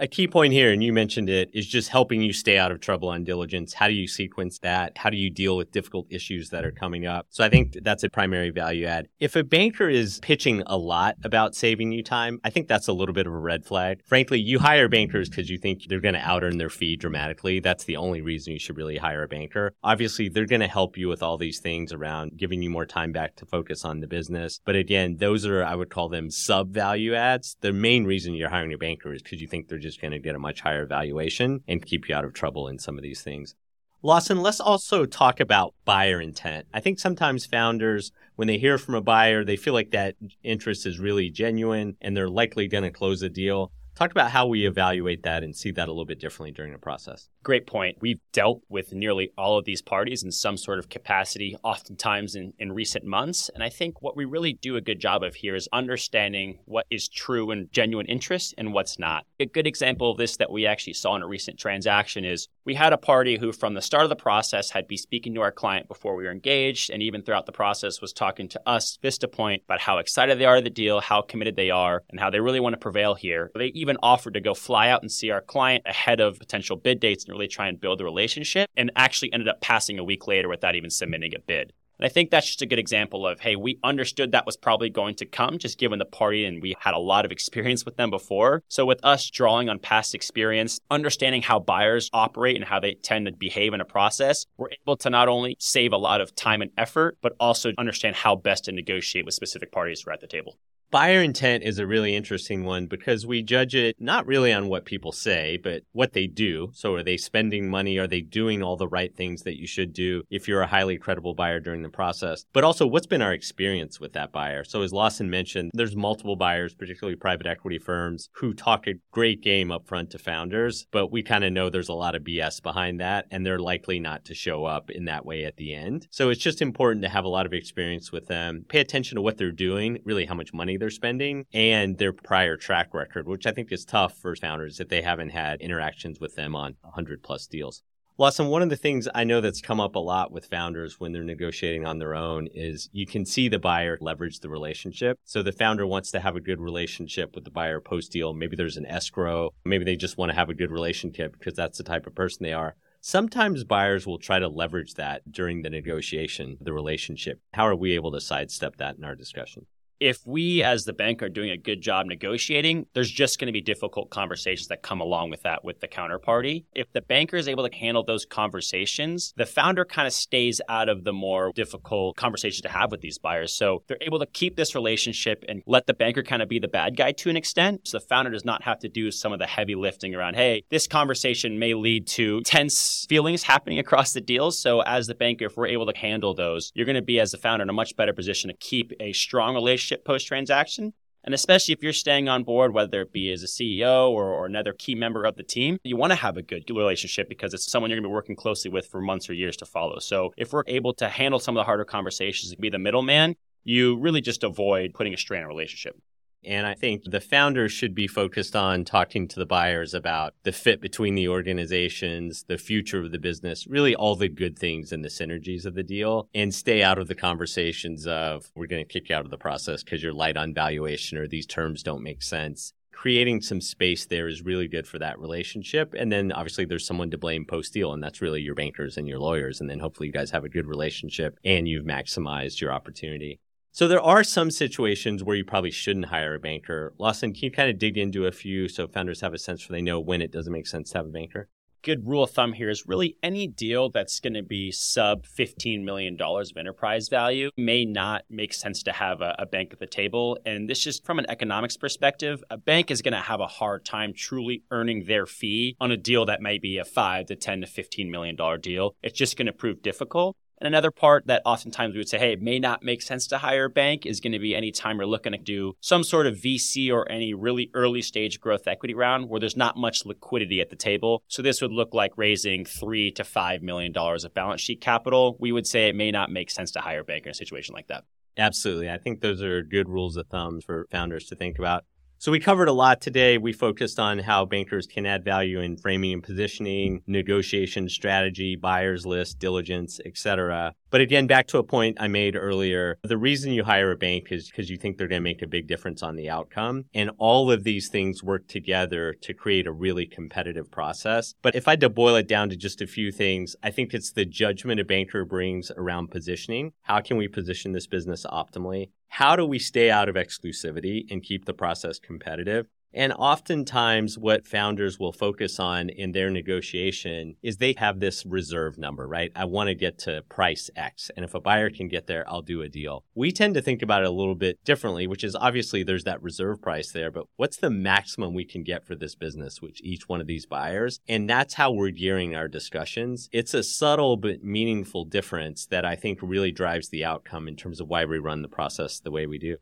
A 0.00 0.06
key 0.06 0.28
point 0.28 0.52
here, 0.52 0.70
and 0.70 0.80
you 0.80 0.92
mentioned 0.92 1.28
it, 1.28 1.50
is 1.52 1.66
just 1.66 1.88
helping 1.88 2.22
you 2.22 2.32
stay 2.32 2.56
out 2.56 2.70
of 2.70 2.78
trouble 2.78 3.08
on 3.08 3.24
diligence. 3.24 3.74
How 3.74 3.88
do 3.88 3.94
you 3.94 4.06
sequence 4.06 4.60
that? 4.60 4.96
How 4.96 5.10
do 5.10 5.16
you 5.16 5.28
deal 5.28 5.56
with 5.56 5.72
difficult 5.72 6.06
issues 6.08 6.50
that 6.50 6.64
are 6.64 6.70
coming 6.70 7.04
up? 7.04 7.26
So 7.30 7.42
I 7.42 7.48
think 7.48 7.76
that's 7.82 8.04
a 8.04 8.08
primary 8.08 8.50
value 8.50 8.86
add. 8.86 9.08
If 9.18 9.34
a 9.34 9.42
banker 9.42 9.88
is 9.88 10.20
pitching 10.20 10.62
a 10.66 10.76
lot 10.76 11.16
about 11.24 11.56
saving 11.56 11.90
you 11.90 12.04
time, 12.04 12.40
I 12.44 12.50
think 12.50 12.68
that's 12.68 12.86
a 12.86 12.92
little 12.92 13.12
bit 13.12 13.26
of 13.26 13.32
a 13.32 13.38
red 13.38 13.64
flag. 13.64 14.00
Frankly, 14.06 14.38
you 14.38 14.60
hire 14.60 14.88
bankers 14.88 15.28
because 15.28 15.50
you 15.50 15.58
think 15.58 15.88
they're 15.88 15.98
going 15.98 16.14
to 16.14 16.20
out 16.20 16.44
earn 16.44 16.58
their 16.58 16.70
fee 16.70 16.94
dramatically. 16.94 17.58
That's 17.58 17.82
the 17.82 17.96
only 17.96 18.20
reason 18.20 18.52
you 18.52 18.60
should 18.60 18.76
really 18.76 18.98
hire 18.98 19.24
a 19.24 19.28
banker. 19.28 19.74
Obviously, 19.82 20.28
they're 20.28 20.46
going 20.46 20.60
to 20.60 20.68
help 20.68 20.96
you 20.96 21.08
with 21.08 21.24
all 21.24 21.38
these 21.38 21.58
things 21.58 21.92
around 21.92 22.36
giving 22.36 22.62
you 22.62 22.70
more 22.70 22.86
time 22.86 23.10
back 23.10 23.34
to 23.34 23.46
focus 23.46 23.84
on 23.84 23.98
the 23.98 24.06
business. 24.06 24.60
But 24.64 24.76
again, 24.76 25.16
those 25.16 25.44
are, 25.44 25.64
I 25.64 25.74
would 25.74 25.90
call 25.90 26.08
them 26.08 26.30
sub 26.30 26.72
value 26.72 27.16
adds. 27.16 27.56
The 27.62 27.72
main 27.72 28.04
reason 28.04 28.34
you're 28.34 28.48
hiring 28.48 28.72
a 28.72 28.78
banker 28.78 29.12
is 29.12 29.22
because 29.22 29.40
you 29.40 29.48
think 29.48 29.66
they're 29.66 29.78
just 29.78 29.87
just 29.88 30.00
going 30.00 30.12
to 30.12 30.18
get 30.18 30.34
a 30.34 30.38
much 30.38 30.60
higher 30.60 30.86
valuation 30.86 31.62
and 31.66 31.84
keep 31.84 32.08
you 32.08 32.14
out 32.14 32.24
of 32.24 32.34
trouble 32.34 32.68
in 32.68 32.78
some 32.78 32.96
of 32.96 33.02
these 33.02 33.22
things. 33.22 33.54
Lawson, 34.02 34.42
let's 34.42 34.60
also 34.60 35.06
talk 35.06 35.40
about 35.40 35.74
buyer 35.84 36.20
intent. 36.20 36.66
I 36.72 36.78
think 36.78 37.00
sometimes 37.00 37.46
founders, 37.46 38.12
when 38.36 38.46
they 38.46 38.58
hear 38.58 38.78
from 38.78 38.94
a 38.94 39.00
buyer, 39.00 39.44
they 39.44 39.56
feel 39.56 39.74
like 39.74 39.90
that 39.90 40.14
interest 40.44 40.86
is 40.86 41.00
really 41.00 41.30
genuine 41.30 41.96
and 42.00 42.16
they're 42.16 42.28
likely 42.28 42.68
going 42.68 42.84
to 42.84 42.92
close 42.92 43.22
a 43.22 43.28
deal. 43.28 43.72
Talk 43.98 44.12
about 44.12 44.30
how 44.30 44.46
we 44.46 44.64
evaluate 44.64 45.24
that 45.24 45.42
and 45.42 45.56
see 45.56 45.72
that 45.72 45.88
a 45.88 45.90
little 45.90 46.04
bit 46.04 46.20
differently 46.20 46.52
during 46.52 46.70
the 46.70 46.78
process. 46.78 47.28
Great 47.42 47.66
point. 47.66 47.96
We've 48.00 48.20
dealt 48.32 48.62
with 48.68 48.92
nearly 48.92 49.32
all 49.36 49.58
of 49.58 49.64
these 49.64 49.82
parties 49.82 50.22
in 50.22 50.30
some 50.30 50.56
sort 50.56 50.78
of 50.78 50.88
capacity, 50.88 51.56
oftentimes 51.64 52.36
in, 52.36 52.52
in 52.60 52.70
recent 52.70 53.04
months. 53.04 53.50
And 53.52 53.60
I 53.60 53.70
think 53.70 54.00
what 54.00 54.16
we 54.16 54.24
really 54.24 54.52
do 54.52 54.76
a 54.76 54.80
good 54.80 55.00
job 55.00 55.24
of 55.24 55.34
here 55.34 55.56
is 55.56 55.68
understanding 55.72 56.60
what 56.64 56.86
is 56.90 57.08
true 57.08 57.50
and 57.50 57.72
genuine 57.72 58.06
interest 58.06 58.54
and 58.56 58.72
what's 58.72 59.00
not. 59.00 59.24
A 59.40 59.46
good 59.46 59.66
example 59.66 60.12
of 60.12 60.16
this 60.16 60.36
that 60.36 60.52
we 60.52 60.64
actually 60.64 60.92
saw 60.92 61.16
in 61.16 61.22
a 61.22 61.26
recent 61.26 61.58
transaction 61.58 62.24
is 62.24 62.46
we 62.64 62.74
had 62.74 62.92
a 62.92 62.98
party 62.98 63.36
who, 63.38 63.50
from 63.50 63.74
the 63.74 63.82
start 63.82 64.04
of 64.04 64.10
the 64.10 64.14
process, 64.14 64.70
had 64.70 64.86
been 64.86 64.98
speaking 64.98 65.34
to 65.34 65.40
our 65.40 65.50
client 65.50 65.88
before 65.88 66.14
we 66.14 66.22
were 66.22 66.30
engaged, 66.30 66.90
and 66.90 67.02
even 67.02 67.22
throughout 67.22 67.46
the 67.46 67.52
process 67.52 68.00
was 68.00 68.12
talking 68.12 68.48
to 68.50 68.60
us, 68.64 68.96
VistaPoint, 69.02 69.64
about 69.64 69.80
how 69.80 69.98
excited 69.98 70.38
they 70.38 70.44
are 70.44 70.56
to 70.56 70.62
the 70.62 70.70
deal, 70.70 71.00
how 71.00 71.20
committed 71.20 71.56
they 71.56 71.70
are, 71.70 72.04
and 72.10 72.20
how 72.20 72.30
they 72.30 72.38
really 72.38 72.60
want 72.60 72.74
to 72.74 72.78
prevail 72.78 73.14
here. 73.14 73.50
They 73.56 73.72
even 73.74 73.87
even 73.88 73.96
offered 74.02 74.34
to 74.34 74.40
go 74.40 74.54
fly 74.54 74.90
out 74.90 75.02
and 75.02 75.10
see 75.10 75.30
our 75.30 75.40
client 75.40 75.82
ahead 75.86 76.20
of 76.20 76.38
potential 76.38 76.76
bid 76.76 77.00
dates 77.00 77.24
and 77.24 77.32
really 77.32 77.48
try 77.48 77.68
and 77.68 77.80
build 77.80 78.00
a 78.00 78.04
relationship, 78.04 78.68
and 78.76 78.92
actually 78.96 79.32
ended 79.32 79.48
up 79.48 79.60
passing 79.60 79.98
a 79.98 80.04
week 80.04 80.26
later 80.26 80.48
without 80.48 80.74
even 80.74 80.90
submitting 80.90 81.34
a 81.34 81.40
bid. 81.40 81.72
And 81.98 82.06
I 82.06 82.08
think 82.10 82.30
that's 82.30 82.46
just 82.46 82.62
a 82.62 82.66
good 82.66 82.78
example 82.78 83.26
of, 83.26 83.40
hey, 83.40 83.56
we 83.56 83.80
understood 83.82 84.30
that 84.30 84.46
was 84.46 84.56
probably 84.56 84.88
going 84.88 85.16
to 85.16 85.26
come 85.26 85.58
just 85.58 85.78
given 85.78 85.98
the 85.98 86.04
party 86.04 86.44
and 86.44 86.62
we 86.62 86.76
had 86.78 86.94
a 86.94 86.98
lot 86.98 87.24
of 87.24 87.32
experience 87.32 87.84
with 87.84 87.96
them 87.96 88.10
before. 88.10 88.62
So 88.68 88.86
with 88.86 89.00
us 89.02 89.28
drawing 89.28 89.68
on 89.68 89.80
past 89.80 90.14
experience, 90.14 90.78
understanding 90.92 91.42
how 91.42 91.58
buyers 91.58 92.08
operate 92.12 92.54
and 92.54 92.64
how 92.64 92.78
they 92.78 92.94
tend 92.94 93.26
to 93.26 93.32
behave 93.32 93.74
in 93.74 93.80
a 93.80 93.84
process, 93.84 94.46
we're 94.58 94.68
able 94.82 94.96
to 94.98 95.10
not 95.10 95.28
only 95.28 95.56
save 95.58 95.92
a 95.92 95.96
lot 95.96 96.20
of 96.20 96.36
time 96.36 96.62
and 96.62 96.70
effort, 96.78 97.18
but 97.20 97.32
also 97.40 97.72
understand 97.78 98.14
how 98.14 98.36
best 98.36 98.66
to 98.66 98.72
negotiate 98.72 99.24
with 99.24 99.34
specific 99.34 99.72
parties 99.72 100.02
who 100.02 100.10
are 100.10 100.14
at 100.14 100.20
the 100.20 100.28
table. 100.28 100.56
Buyer 100.90 101.20
intent 101.20 101.64
is 101.64 101.78
a 101.78 101.86
really 101.86 102.16
interesting 102.16 102.64
one 102.64 102.86
because 102.86 103.26
we 103.26 103.42
judge 103.42 103.74
it 103.74 103.94
not 103.98 104.26
really 104.26 104.54
on 104.54 104.68
what 104.68 104.86
people 104.86 105.12
say, 105.12 105.58
but 105.62 105.82
what 105.92 106.14
they 106.14 106.26
do. 106.26 106.70
So, 106.72 106.94
are 106.94 107.02
they 107.02 107.18
spending 107.18 107.68
money? 107.68 107.98
Are 107.98 108.06
they 108.06 108.22
doing 108.22 108.62
all 108.62 108.78
the 108.78 108.88
right 108.88 109.14
things 109.14 109.42
that 109.42 109.58
you 109.58 109.66
should 109.66 109.92
do 109.92 110.22
if 110.30 110.48
you're 110.48 110.62
a 110.62 110.66
highly 110.66 110.96
credible 110.96 111.34
buyer 111.34 111.60
during 111.60 111.82
the 111.82 111.90
process? 111.90 112.46
But 112.54 112.64
also, 112.64 112.86
what's 112.86 113.06
been 113.06 113.20
our 113.20 113.34
experience 113.34 114.00
with 114.00 114.14
that 114.14 114.32
buyer? 114.32 114.64
So, 114.64 114.80
as 114.80 114.90
Lawson 114.90 115.28
mentioned, 115.28 115.72
there's 115.74 115.94
multiple 115.94 116.36
buyers, 116.36 116.74
particularly 116.74 117.16
private 117.16 117.46
equity 117.46 117.78
firms, 117.78 118.30
who 118.36 118.54
talk 118.54 118.86
a 118.86 118.94
great 119.10 119.42
game 119.42 119.70
up 119.70 119.86
front 119.86 120.08
to 120.12 120.18
founders, 120.18 120.86
but 120.90 121.12
we 121.12 121.22
kind 121.22 121.44
of 121.44 121.52
know 121.52 121.68
there's 121.68 121.90
a 121.90 121.92
lot 121.92 122.14
of 122.14 122.22
BS 122.22 122.62
behind 122.62 122.98
that, 122.98 123.26
and 123.30 123.44
they're 123.44 123.58
likely 123.58 124.00
not 124.00 124.24
to 124.24 124.34
show 124.34 124.64
up 124.64 124.90
in 124.90 125.04
that 125.04 125.26
way 125.26 125.44
at 125.44 125.58
the 125.58 125.74
end. 125.74 126.08
So, 126.10 126.30
it's 126.30 126.42
just 126.42 126.62
important 126.62 127.02
to 127.02 127.10
have 127.10 127.26
a 127.26 127.28
lot 127.28 127.44
of 127.44 127.52
experience 127.52 128.10
with 128.10 128.26
them, 128.28 128.64
pay 128.70 128.80
attention 128.80 129.16
to 129.16 129.22
what 129.22 129.36
they're 129.36 129.52
doing, 129.52 129.98
really 130.06 130.24
how 130.24 130.34
much 130.34 130.54
money 130.54 130.77
they're 130.78 130.90
spending 130.90 131.44
and 131.52 131.98
their 131.98 132.12
prior 132.12 132.56
track 132.56 132.94
record, 132.94 133.26
which 133.26 133.46
I 133.46 133.52
think 133.52 133.72
is 133.72 133.84
tough 133.84 134.16
for 134.16 134.34
founders 134.36 134.80
if 134.80 134.88
they 134.88 135.02
haven't 135.02 135.30
had 135.30 135.60
interactions 135.60 136.20
with 136.20 136.34
them 136.34 136.54
on 136.54 136.76
100 136.82 137.22
plus 137.22 137.46
deals. 137.46 137.82
Lawson, 138.20 138.48
one 138.48 138.62
of 138.62 138.68
the 138.68 138.74
things 138.74 139.06
I 139.14 139.22
know 139.22 139.40
that's 139.40 139.60
come 139.60 139.78
up 139.78 139.94
a 139.94 140.00
lot 140.00 140.32
with 140.32 140.46
founders 140.46 140.98
when 140.98 141.12
they're 141.12 141.22
negotiating 141.22 141.86
on 141.86 142.00
their 142.00 142.16
own 142.16 142.48
is 142.52 142.90
you 142.92 143.06
can 143.06 143.24
see 143.24 143.48
the 143.48 143.60
buyer 143.60 143.96
leverage 144.00 144.40
the 144.40 144.48
relationship. 144.48 145.20
So 145.22 145.40
the 145.40 145.52
founder 145.52 145.86
wants 145.86 146.10
to 146.10 146.18
have 146.18 146.34
a 146.34 146.40
good 146.40 146.60
relationship 146.60 147.36
with 147.36 147.44
the 147.44 147.52
buyer 147.52 147.80
post 147.80 148.10
deal. 148.10 148.34
Maybe 148.34 148.56
there's 148.56 148.76
an 148.76 148.86
escrow. 148.86 149.50
Maybe 149.64 149.84
they 149.84 149.94
just 149.94 150.18
want 150.18 150.32
to 150.32 150.36
have 150.36 150.50
a 150.50 150.54
good 150.54 150.72
relationship 150.72 151.38
because 151.38 151.54
that's 151.54 151.78
the 151.78 151.84
type 151.84 152.08
of 152.08 152.16
person 152.16 152.42
they 152.42 152.52
are. 152.52 152.74
Sometimes 153.00 153.62
buyers 153.62 154.04
will 154.04 154.18
try 154.18 154.40
to 154.40 154.48
leverage 154.48 154.94
that 154.94 155.30
during 155.30 155.62
the 155.62 155.70
negotiation, 155.70 156.58
the 156.60 156.72
relationship. 156.72 157.40
How 157.54 157.68
are 157.68 157.76
we 157.76 157.92
able 157.94 158.10
to 158.10 158.20
sidestep 158.20 158.78
that 158.78 158.96
in 158.96 159.04
our 159.04 159.14
discussion? 159.14 159.66
If 160.00 160.26
we 160.26 160.62
as 160.62 160.84
the 160.84 160.92
bank 160.92 161.22
are 161.22 161.28
doing 161.28 161.50
a 161.50 161.56
good 161.56 161.80
job 161.80 162.06
negotiating, 162.06 162.86
there's 162.94 163.10
just 163.10 163.38
going 163.38 163.46
to 163.46 163.52
be 163.52 163.60
difficult 163.60 164.10
conversations 164.10 164.68
that 164.68 164.82
come 164.82 165.00
along 165.00 165.30
with 165.30 165.42
that 165.42 165.64
with 165.64 165.80
the 165.80 165.88
counterparty. 165.88 166.64
If 166.74 166.92
the 166.92 167.00
banker 167.00 167.36
is 167.36 167.48
able 167.48 167.68
to 167.68 167.74
handle 167.74 168.04
those 168.04 168.24
conversations, 168.24 169.32
the 169.36 169.46
founder 169.46 169.84
kind 169.84 170.06
of 170.06 170.12
stays 170.12 170.60
out 170.68 170.88
of 170.88 171.04
the 171.04 171.12
more 171.12 171.52
difficult 171.54 172.16
conversations 172.16 172.62
to 172.62 172.68
have 172.68 172.90
with 172.90 173.00
these 173.00 173.18
buyers. 173.18 173.52
So 173.52 173.82
they're 173.86 173.98
able 174.00 174.18
to 174.18 174.26
keep 174.26 174.56
this 174.56 174.74
relationship 174.74 175.44
and 175.48 175.62
let 175.66 175.86
the 175.86 175.94
banker 175.94 176.22
kind 176.22 176.42
of 176.42 176.48
be 176.48 176.58
the 176.58 176.68
bad 176.68 176.96
guy 176.96 177.12
to 177.12 177.30
an 177.30 177.36
extent. 177.36 177.88
So 177.88 177.98
the 177.98 178.04
founder 178.06 178.30
does 178.30 178.44
not 178.44 178.62
have 178.62 178.78
to 178.80 178.88
do 178.88 179.10
some 179.10 179.32
of 179.32 179.38
the 179.38 179.46
heavy 179.46 179.74
lifting 179.74 180.14
around, 180.14 180.34
hey, 180.34 180.64
this 180.70 180.86
conversation 180.86 181.58
may 181.58 181.74
lead 181.74 182.06
to 182.08 182.40
tense 182.42 183.06
feelings 183.08 183.42
happening 183.42 183.78
across 183.78 184.12
the 184.12 184.20
deal. 184.20 184.50
So 184.50 184.80
as 184.82 185.06
the 185.06 185.14
banker, 185.14 185.46
if 185.46 185.56
we're 185.56 185.66
able 185.66 185.86
to 185.86 185.98
handle 185.98 186.34
those, 186.34 186.72
you're 186.74 186.86
going 186.86 186.96
to 186.96 187.02
be 187.02 187.20
as 187.20 187.32
the 187.32 187.38
founder 187.38 187.62
in 187.62 187.68
a 187.68 187.72
much 187.72 187.96
better 187.96 188.12
position 188.12 188.48
to 188.48 188.56
keep 188.56 188.92
a 189.00 189.12
strong 189.12 189.54
relationship 189.54 189.87
post 190.04 190.26
transaction. 190.26 190.92
And 191.24 191.34
especially 191.34 191.72
if 191.72 191.82
you're 191.82 191.92
staying 191.92 192.28
on 192.28 192.44
board, 192.44 192.72
whether 192.72 193.02
it 193.02 193.12
be 193.12 193.30
as 193.32 193.42
a 193.42 193.46
CEO 193.46 194.08
or, 194.08 194.32
or 194.32 194.46
another 194.46 194.72
key 194.72 194.94
member 194.94 195.24
of 195.24 195.36
the 195.36 195.42
team, 195.42 195.78
you 195.82 195.96
want 195.96 196.12
to 196.12 196.16
have 196.16 196.36
a 196.36 196.42
good 196.42 196.64
relationship 196.70 197.28
because 197.28 197.52
it's 197.52 197.70
someone 197.70 197.90
you're 197.90 197.96
going 197.98 198.04
to 198.04 198.08
be 198.08 198.14
working 198.14 198.36
closely 198.36 198.70
with 198.70 198.86
for 198.86 199.00
months 199.00 199.28
or 199.28 199.34
years 199.34 199.56
to 199.58 199.66
follow. 199.66 199.98
So 199.98 200.32
if 200.36 200.52
we're 200.52 200.62
able 200.66 200.94
to 200.94 201.08
handle 201.08 201.40
some 201.40 201.56
of 201.56 201.60
the 201.60 201.64
harder 201.64 201.84
conversations 201.84 202.52
and 202.52 202.60
be 202.60 202.70
the 202.70 202.78
middleman, 202.78 203.36
you 203.64 203.98
really 203.98 204.20
just 204.20 204.44
avoid 204.44 204.94
putting 204.94 205.12
a 205.12 205.18
strain 205.18 205.40
on 205.40 205.46
a 205.46 205.48
relationship. 205.48 206.00
And 206.44 206.66
I 206.66 206.74
think 206.74 207.02
the 207.04 207.20
founders 207.20 207.72
should 207.72 207.94
be 207.94 208.06
focused 208.06 208.54
on 208.54 208.84
talking 208.84 209.26
to 209.28 209.38
the 209.38 209.46
buyers 209.46 209.92
about 209.92 210.34
the 210.44 210.52
fit 210.52 210.80
between 210.80 211.14
the 211.14 211.28
organizations, 211.28 212.44
the 212.44 212.58
future 212.58 213.00
of 213.00 213.10
the 213.10 213.18
business, 213.18 213.66
really 213.66 213.94
all 213.94 214.14
the 214.14 214.28
good 214.28 214.58
things 214.58 214.92
and 214.92 215.04
the 215.04 215.08
synergies 215.08 215.66
of 215.66 215.74
the 215.74 215.82
deal, 215.82 216.28
and 216.34 216.54
stay 216.54 216.82
out 216.82 216.98
of 216.98 217.08
the 217.08 217.14
conversations 217.14 218.06
of, 218.06 218.50
we're 218.54 218.66
going 218.66 218.84
to 218.84 218.92
kick 218.92 219.08
you 219.08 219.16
out 219.16 219.24
of 219.24 219.30
the 219.30 219.36
process 219.36 219.82
because 219.82 220.02
you're 220.02 220.12
light 220.12 220.36
on 220.36 220.54
valuation 220.54 221.18
or 221.18 221.26
these 221.26 221.46
terms 221.46 221.82
don't 221.82 222.02
make 222.02 222.22
sense. 222.22 222.72
Creating 222.92 223.40
some 223.40 223.60
space 223.60 224.06
there 224.06 224.26
is 224.26 224.42
really 224.42 224.66
good 224.66 224.86
for 224.86 224.98
that 224.98 225.18
relationship. 225.18 225.94
And 225.96 226.10
then 226.10 226.32
obviously 226.32 226.64
there's 226.64 226.86
someone 226.86 227.10
to 227.10 227.18
blame 227.18 227.44
post 227.44 227.72
deal, 227.72 227.92
and 227.92 228.02
that's 228.02 228.22
really 228.22 228.42
your 228.42 228.54
bankers 228.54 228.96
and 228.96 229.06
your 229.06 229.18
lawyers. 229.20 229.60
And 229.60 229.68
then 229.68 229.78
hopefully 229.78 230.08
you 230.08 230.12
guys 230.12 230.30
have 230.30 230.44
a 230.44 230.48
good 230.48 230.66
relationship 230.66 231.38
and 231.44 231.68
you've 231.68 231.84
maximized 231.84 232.60
your 232.60 232.72
opportunity. 232.72 233.40
So 233.72 233.86
there 233.86 234.00
are 234.00 234.24
some 234.24 234.50
situations 234.50 235.22
where 235.22 235.36
you 235.36 235.44
probably 235.44 235.70
shouldn't 235.70 236.06
hire 236.06 236.34
a 236.34 236.40
banker. 236.40 236.94
Lawson, 236.98 237.32
can 237.32 237.44
you 237.44 237.50
kind 237.50 237.70
of 237.70 237.78
dig 237.78 237.96
into 237.96 238.26
a 238.26 238.32
few 238.32 238.68
so 238.68 238.88
founders 238.88 239.20
have 239.20 239.34
a 239.34 239.38
sense 239.38 239.62
for 239.62 239.72
they 239.72 239.82
know 239.82 240.00
when 240.00 240.22
it 240.22 240.32
doesn't 240.32 240.52
make 240.52 240.66
sense 240.66 240.90
to 240.90 240.98
have 240.98 241.06
a 241.06 241.10
banker? 241.10 241.48
Good 241.82 242.08
rule 242.08 242.24
of 242.24 242.32
thumb 242.32 242.54
here 242.54 242.70
is 242.70 242.88
really 242.88 243.16
any 243.22 243.46
deal 243.46 243.88
that's 243.88 244.18
going 244.18 244.34
to 244.34 244.42
be 244.42 244.72
sub 244.72 245.24
$15 245.24 245.84
million 245.84 246.20
of 246.20 246.56
enterprise 246.56 247.08
value 247.08 247.50
may 247.56 247.84
not 247.84 248.24
make 248.28 248.52
sense 248.52 248.82
to 248.82 248.92
have 248.92 249.20
a, 249.20 249.36
a 249.38 249.46
bank 249.46 249.72
at 249.72 249.78
the 249.78 249.86
table. 249.86 250.38
And 250.44 250.68
this 250.68 250.80
just 250.80 251.06
from 251.06 251.20
an 251.20 251.26
economics 251.28 251.76
perspective, 251.76 252.42
a 252.50 252.56
bank 252.56 252.90
is 252.90 253.00
going 253.00 253.14
to 253.14 253.20
have 253.20 253.38
a 253.38 253.46
hard 253.46 253.84
time 253.84 254.12
truly 254.12 254.64
earning 254.72 255.04
their 255.04 255.24
fee 255.24 255.76
on 255.80 255.92
a 255.92 255.96
deal 255.96 256.26
that 256.26 256.42
might 256.42 256.62
be 256.62 256.78
a 256.78 256.84
5 256.84 257.26
to 257.26 257.36
10 257.36 257.60
to 257.60 257.66
15 257.68 258.10
million 258.10 258.34
dollar 258.34 258.58
deal. 258.58 258.96
It's 259.00 259.16
just 259.16 259.36
going 259.36 259.46
to 259.46 259.52
prove 259.52 259.80
difficult. 259.80 260.36
And 260.60 260.66
another 260.66 260.90
part 260.90 261.26
that 261.26 261.42
oftentimes 261.44 261.94
we 261.94 261.98
would 261.98 262.08
say, 262.08 262.18
hey, 262.18 262.32
it 262.32 262.42
may 262.42 262.58
not 262.58 262.82
make 262.82 263.02
sense 263.02 263.26
to 263.28 263.38
hire 263.38 263.66
a 263.66 263.70
bank 263.70 264.06
is 264.06 264.20
going 264.20 264.32
to 264.32 264.38
be 264.38 264.54
any 264.54 264.72
time 264.72 264.98
we're 264.98 265.06
looking 265.06 265.32
to 265.32 265.38
do 265.38 265.74
some 265.80 266.02
sort 266.02 266.26
of 266.26 266.36
VC 266.36 266.92
or 266.92 267.10
any 267.10 267.32
really 267.34 267.70
early 267.74 268.02
stage 268.02 268.40
growth 268.40 268.66
equity 268.66 268.94
round 268.94 269.28
where 269.28 269.40
there's 269.40 269.56
not 269.56 269.76
much 269.76 270.04
liquidity 270.04 270.60
at 270.60 270.70
the 270.70 270.76
table. 270.76 271.22
So 271.28 271.42
this 271.42 271.62
would 271.62 271.72
look 271.72 271.94
like 271.94 272.12
raising 272.16 272.64
three 272.64 273.10
to 273.12 273.24
five 273.24 273.62
million 273.62 273.92
dollars 273.92 274.24
of 274.24 274.34
balance 274.34 274.60
sheet 274.60 274.80
capital. 274.80 275.36
We 275.38 275.52
would 275.52 275.66
say 275.66 275.88
it 275.88 275.94
may 275.94 276.10
not 276.10 276.30
make 276.30 276.50
sense 276.50 276.72
to 276.72 276.80
hire 276.80 277.00
a 277.00 277.04
bank 277.04 277.26
in 277.26 277.30
a 277.30 277.34
situation 277.34 277.74
like 277.74 277.88
that. 277.88 278.04
Absolutely. 278.36 278.88
I 278.90 278.98
think 278.98 279.20
those 279.20 279.42
are 279.42 279.62
good 279.62 279.88
rules 279.88 280.16
of 280.16 280.28
thumb 280.28 280.60
for 280.60 280.86
founders 280.90 281.26
to 281.26 281.36
think 281.36 281.58
about. 281.58 281.84
So 282.20 282.32
we 282.32 282.40
covered 282.40 282.66
a 282.66 282.72
lot 282.72 283.00
today. 283.00 283.38
We 283.38 283.52
focused 283.52 284.00
on 284.00 284.18
how 284.18 284.44
bankers 284.44 284.88
can 284.88 285.06
add 285.06 285.24
value 285.24 285.60
in 285.60 285.76
framing 285.76 286.12
and 286.14 286.22
positioning, 286.22 287.00
negotiation 287.06 287.88
strategy, 287.88 288.56
buyers 288.56 289.06
list, 289.06 289.38
diligence, 289.38 290.00
etc. 290.04 290.74
But 290.90 291.02
again, 291.02 291.26
back 291.26 291.46
to 291.48 291.58
a 291.58 291.62
point 291.62 291.98
I 292.00 292.08
made 292.08 292.34
earlier, 292.34 292.98
the 293.02 293.18
reason 293.18 293.52
you 293.52 293.64
hire 293.64 293.90
a 293.90 293.96
bank 293.96 294.28
is 294.30 294.48
because 294.48 294.70
you 294.70 294.78
think 294.78 294.96
they're 294.96 295.08
going 295.08 295.20
to 295.20 295.24
make 295.24 295.42
a 295.42 295.46
big 295.46 295.66
difference 295.66 296.02
on 296.02 296.16
the 296.16 296.30
outcome. 296.30 296.86
And 296.94 297.10
all 297.18 297.50
of 297.50 297.64
these 297.64 297.88
things 297.88 298.22
work 298.22 298.48
together 298.48 299.14
to 299.20 299.34
create 299.34 299.66
a 299.66 299.72
really 299.72 300.06
competitive 300.06 300.70
process. 300.70 301.34
But 301.42 301.54
if 301.54 301.68
I 301.68 301.72
had 301.72 301.80
to 301.80 301.90
boil 301.90 302.16
it 302.16 302.26
down 302.26 302.48
to 302.48 302.56
just 302.56 302.80
a 302.80 302.86
few 302.86 303.12
things, 303.12 303.54
I 303.62 303.70
think 303.70 303.92
it's 303.92 304.12
the 304.12 304.24
judgment 304.24 304.80
a 304.80 304.84
banker 304.84 305.24
brings 305.26 305.70
around 305.72 306.10
positioning. 306.10 306.72
How 306.82 307.00
can 307.00 307.18
we 307.18 307.28
position 307.28 307.72
this 307.72 307.86
business 307.86 308.24
optimally? 308.24 308.90
How 309.08 309.36
do 309.36 309.44
we 309.44 309.58
stay 309.58 309.90
out 309.90 310.08
of 310.08 310.14
exclusivity 310.14 311.04
and 311.10 311.22
keep 311.22 311.44
the 311.44 311.54
process 311.54 311.98
competitive? 311.98 312.66
And 312.94 313.12
oftentimes, 313.12 314.18
what 314.18 314.46
founders 314.46 314.98
will 314.98 315.12
focus 315.12 315.60
on 315.60 315.90
in 315.90 316.12
their 316.12 316.30
negotiation 316.30 317.36
is 317.42 317.56
they 317.56 317.74
have 317.76 318.00
this 318.00 318.24
reserve 318.24 318.78
number, 318.78 319.06
right? 319.06 319.30
I 319.36 319.44
want 319.44 319.68
to 319.68 319.74
get 319.74 319.98
to 320.00 320.22
price 320.28 320.70
X. 320.74 321.10
And 321.14 321.24
if 321.24 321.34
a 321.34 321.40
buyer 321.40 321.70
can 321.70 321.88
get 321.88 322.06
there, 322.06 322.24
I'll 322.28 322.42
do 322.42 322.62
a 322.62 322.68
deal. 322.68 323.04
We 323.14 323.30
tend 323.30 323.54
to 323.54 323.62
think 323.62 323.82
about 323.82 324.02
it 324.02 324.08
a 324.08 324.12
little 324.12 324.34
bit 324.34 324.58
differently, 324.64 325.06
which 325.06 325.22
is 325.22 325.36
obviously 325.36 325.82
there's 325.82 326.04
that 326.04 326.22
reserve 326.22 326.62
price 326.62 326.90
there, 326.92 327.10
but 327.10 327.26
what's 327.36 327.58
the 327.58 327.70
maximum 327.70 328.34
we 328.34 328.44
can 328.44 328.62
get 328.62 328.86
for 328.86 328.94
this 328.94 329.14
business, 329.14 329.60
which 329.60 329.80
each 329.82 330.08
one 330.08 330.20
of 330.20 330.26
these 330.26 330.46
buyers? 330.46 331.00
And 331.08 331.28
that's 331.28 331.54
how 331.54 331.70
we're 331.70 331.90
gearing 331.90 332.34
our 332.34 332.48
discussions. 332.48 333.28
It's 333.32 333.54
a 333.54 333.62
subtle 333.62 334.16
but 334.16 334.42
meaningful 334.42 335.04
difference 335.04 335.66
that 335.66 335.84
I 335.84 335.94
think 335.94 336.20
really 336.22 336.52
drives 336.52 336.88
the 336.88 337.04
outcome 337.04 337.48
in 337.48 337.56
terms 337.56 337.80
of 337.80 337.88
why 337.88 338.04
we 338.04 338.18
run 338.18 338.42
the 338.42 338.48
process 338.48 338.98
the 338.98 339.10
way 339.10 339.26
we 339.26 339.38
do. 339.38 339.58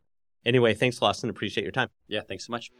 Anyway, 0.47 0.73
thanks, 0.73 1.03
Lawson. 1.03 1.29
Appreciate 1.29 1.65
your 1.65 1.73
time. 1.73 1.91
Yeah, 2.09 2.21
thanks 2.27 2.47
so 2.47 2.53
much. 2.53 2.71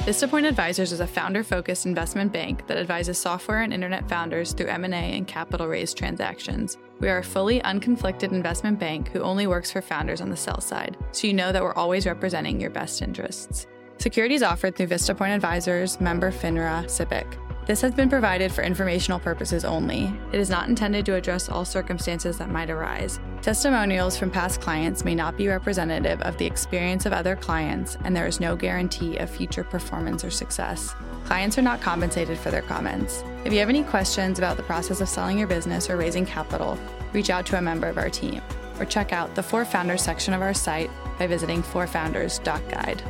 VistaPoint 0.00 0.48
Advisors 0.48 0.92
is 0.92 1.00
a 1.00 1.06
founder-focused 1.06 1.84
investment 1.84 2.32
bank 2.32 2.66
that 2.66 2.78
advises 2.78 3.18
software 3.18 3.62
and 3.62 3.72
internet 3.74 4.08
founders 4.08 4.52
through 4.52 4.68
M&A 4.68 4.96
and 4.96 5.26
capital 5.26 5.68
raise 5.68 5.92
transactions. 5.92 6.78
We 7.00 7.08
are 7.08 7.18
a 7.18 7.24
fully 7.24 7.60
unconflicted 7.60 8.32
investment 8.32 8.78
bank 8.78 9.08
who 9.08 9.20
only 9.20 9.46
works 9.46 9.70
for 9.70 9.82
founders 9.82 10.20
on 10.20 10.30
the 10.30 10.36
sell 10.36 10.60
side, 10.60 10.96
so 11.12 11.26
you 11.26 11.34
know 11.34 11.52
that 11.52 11.62
we're 11.62 11.74
always 11.74 12.06
representing 12.06 12.60
your 12.60 12.70
best 12.70 13.02
interests. 13.02 13.66
Securities 13.98 14.42
offered 14.42 14.76
through 14.76 14.86
VistaPoint 14.86 15.34
Advisors, 15.34 16.00
member 16.00 16.32
FINRA, 16.32 16.84
SIPC. 16.84 17.47
This 17.68 17.82
has 17.82 17.92
been 17.92 18.08
provided 18.08 18.50
for 18.50 18.62
informational 18.62 19.18
purposes 19.18 19.62
only. 19.62 20.10
It 20.32 20.40
is 20.40 20.48
not 20.48 20.70
intended 20.70 21.04
to 21.04 21.16
address 21.16 21.50
all 21.50 21.66
circumstances 21.66 22.38
that 22.38 22.48
might 22.48 22.70
arise. 22.70 23.20
Testimonials 23.42 24.16
from 24.16 24.30
past 24.30 24.62
clients 24.62 25.04
may 25.04 25.14
not 25.14 25.36
be 25.36 25.48
representative 25.48 26.18
of 26.22 26.38
the 26.38 26.46
experience 26.46 27.04
of 27.04 27.12
other 27.12 27.36
clients, 27.36 27.98
and 28.04 28.16
there 28.16 28.26
is 28.26 28.40
no 28.40 28.56
guarantee 28.56 29.18
of 29.18 29.28
future 29.28 29.64
performance 29.64 30.24
or 30.24 30.30
success. 30.30 30.94
Clients 31.26 31.58
are 31.58 31.62
not 31.62 31.82
compensated 31.82 32.38
for 32.38 32.50
their 32.50 32.62
comments. 32.62 33.22
If 33.44 33.52
you 33.52 33.58
have 33.58 33.68
any 33.68 33.82
questions 33.82 34.38
about 34.38 34.56
the 34.56 34.62
process 34.62 35.02
of 35.02 35.08
selling 35.10 35.38
your 35.38 35.46
business 35.46 35.90
or 35.90 35.98
raising 35.98 36.24
capital, 36.24 36.78
reach 37.12 37.28
out 37.28 37.44
to 37.46 37.58
a 37.58 37.62
member 37.62 37.86
of 37.86 37.98
our 37.98 38.08
team 38.08 38.40
or 38.80 38.86
check 38.86 39.12
out 39.12 39.34
the 39.34 39.42
For 39.42 39.66
Founders 39.66 40.00
section 40.00 40.32
of 40.32 40.40
our 40.40 40.54
site 40.54 40.90
by 41.18 41.26
visiting 41.26 41.62
forfounders.guide. 41.62 43.02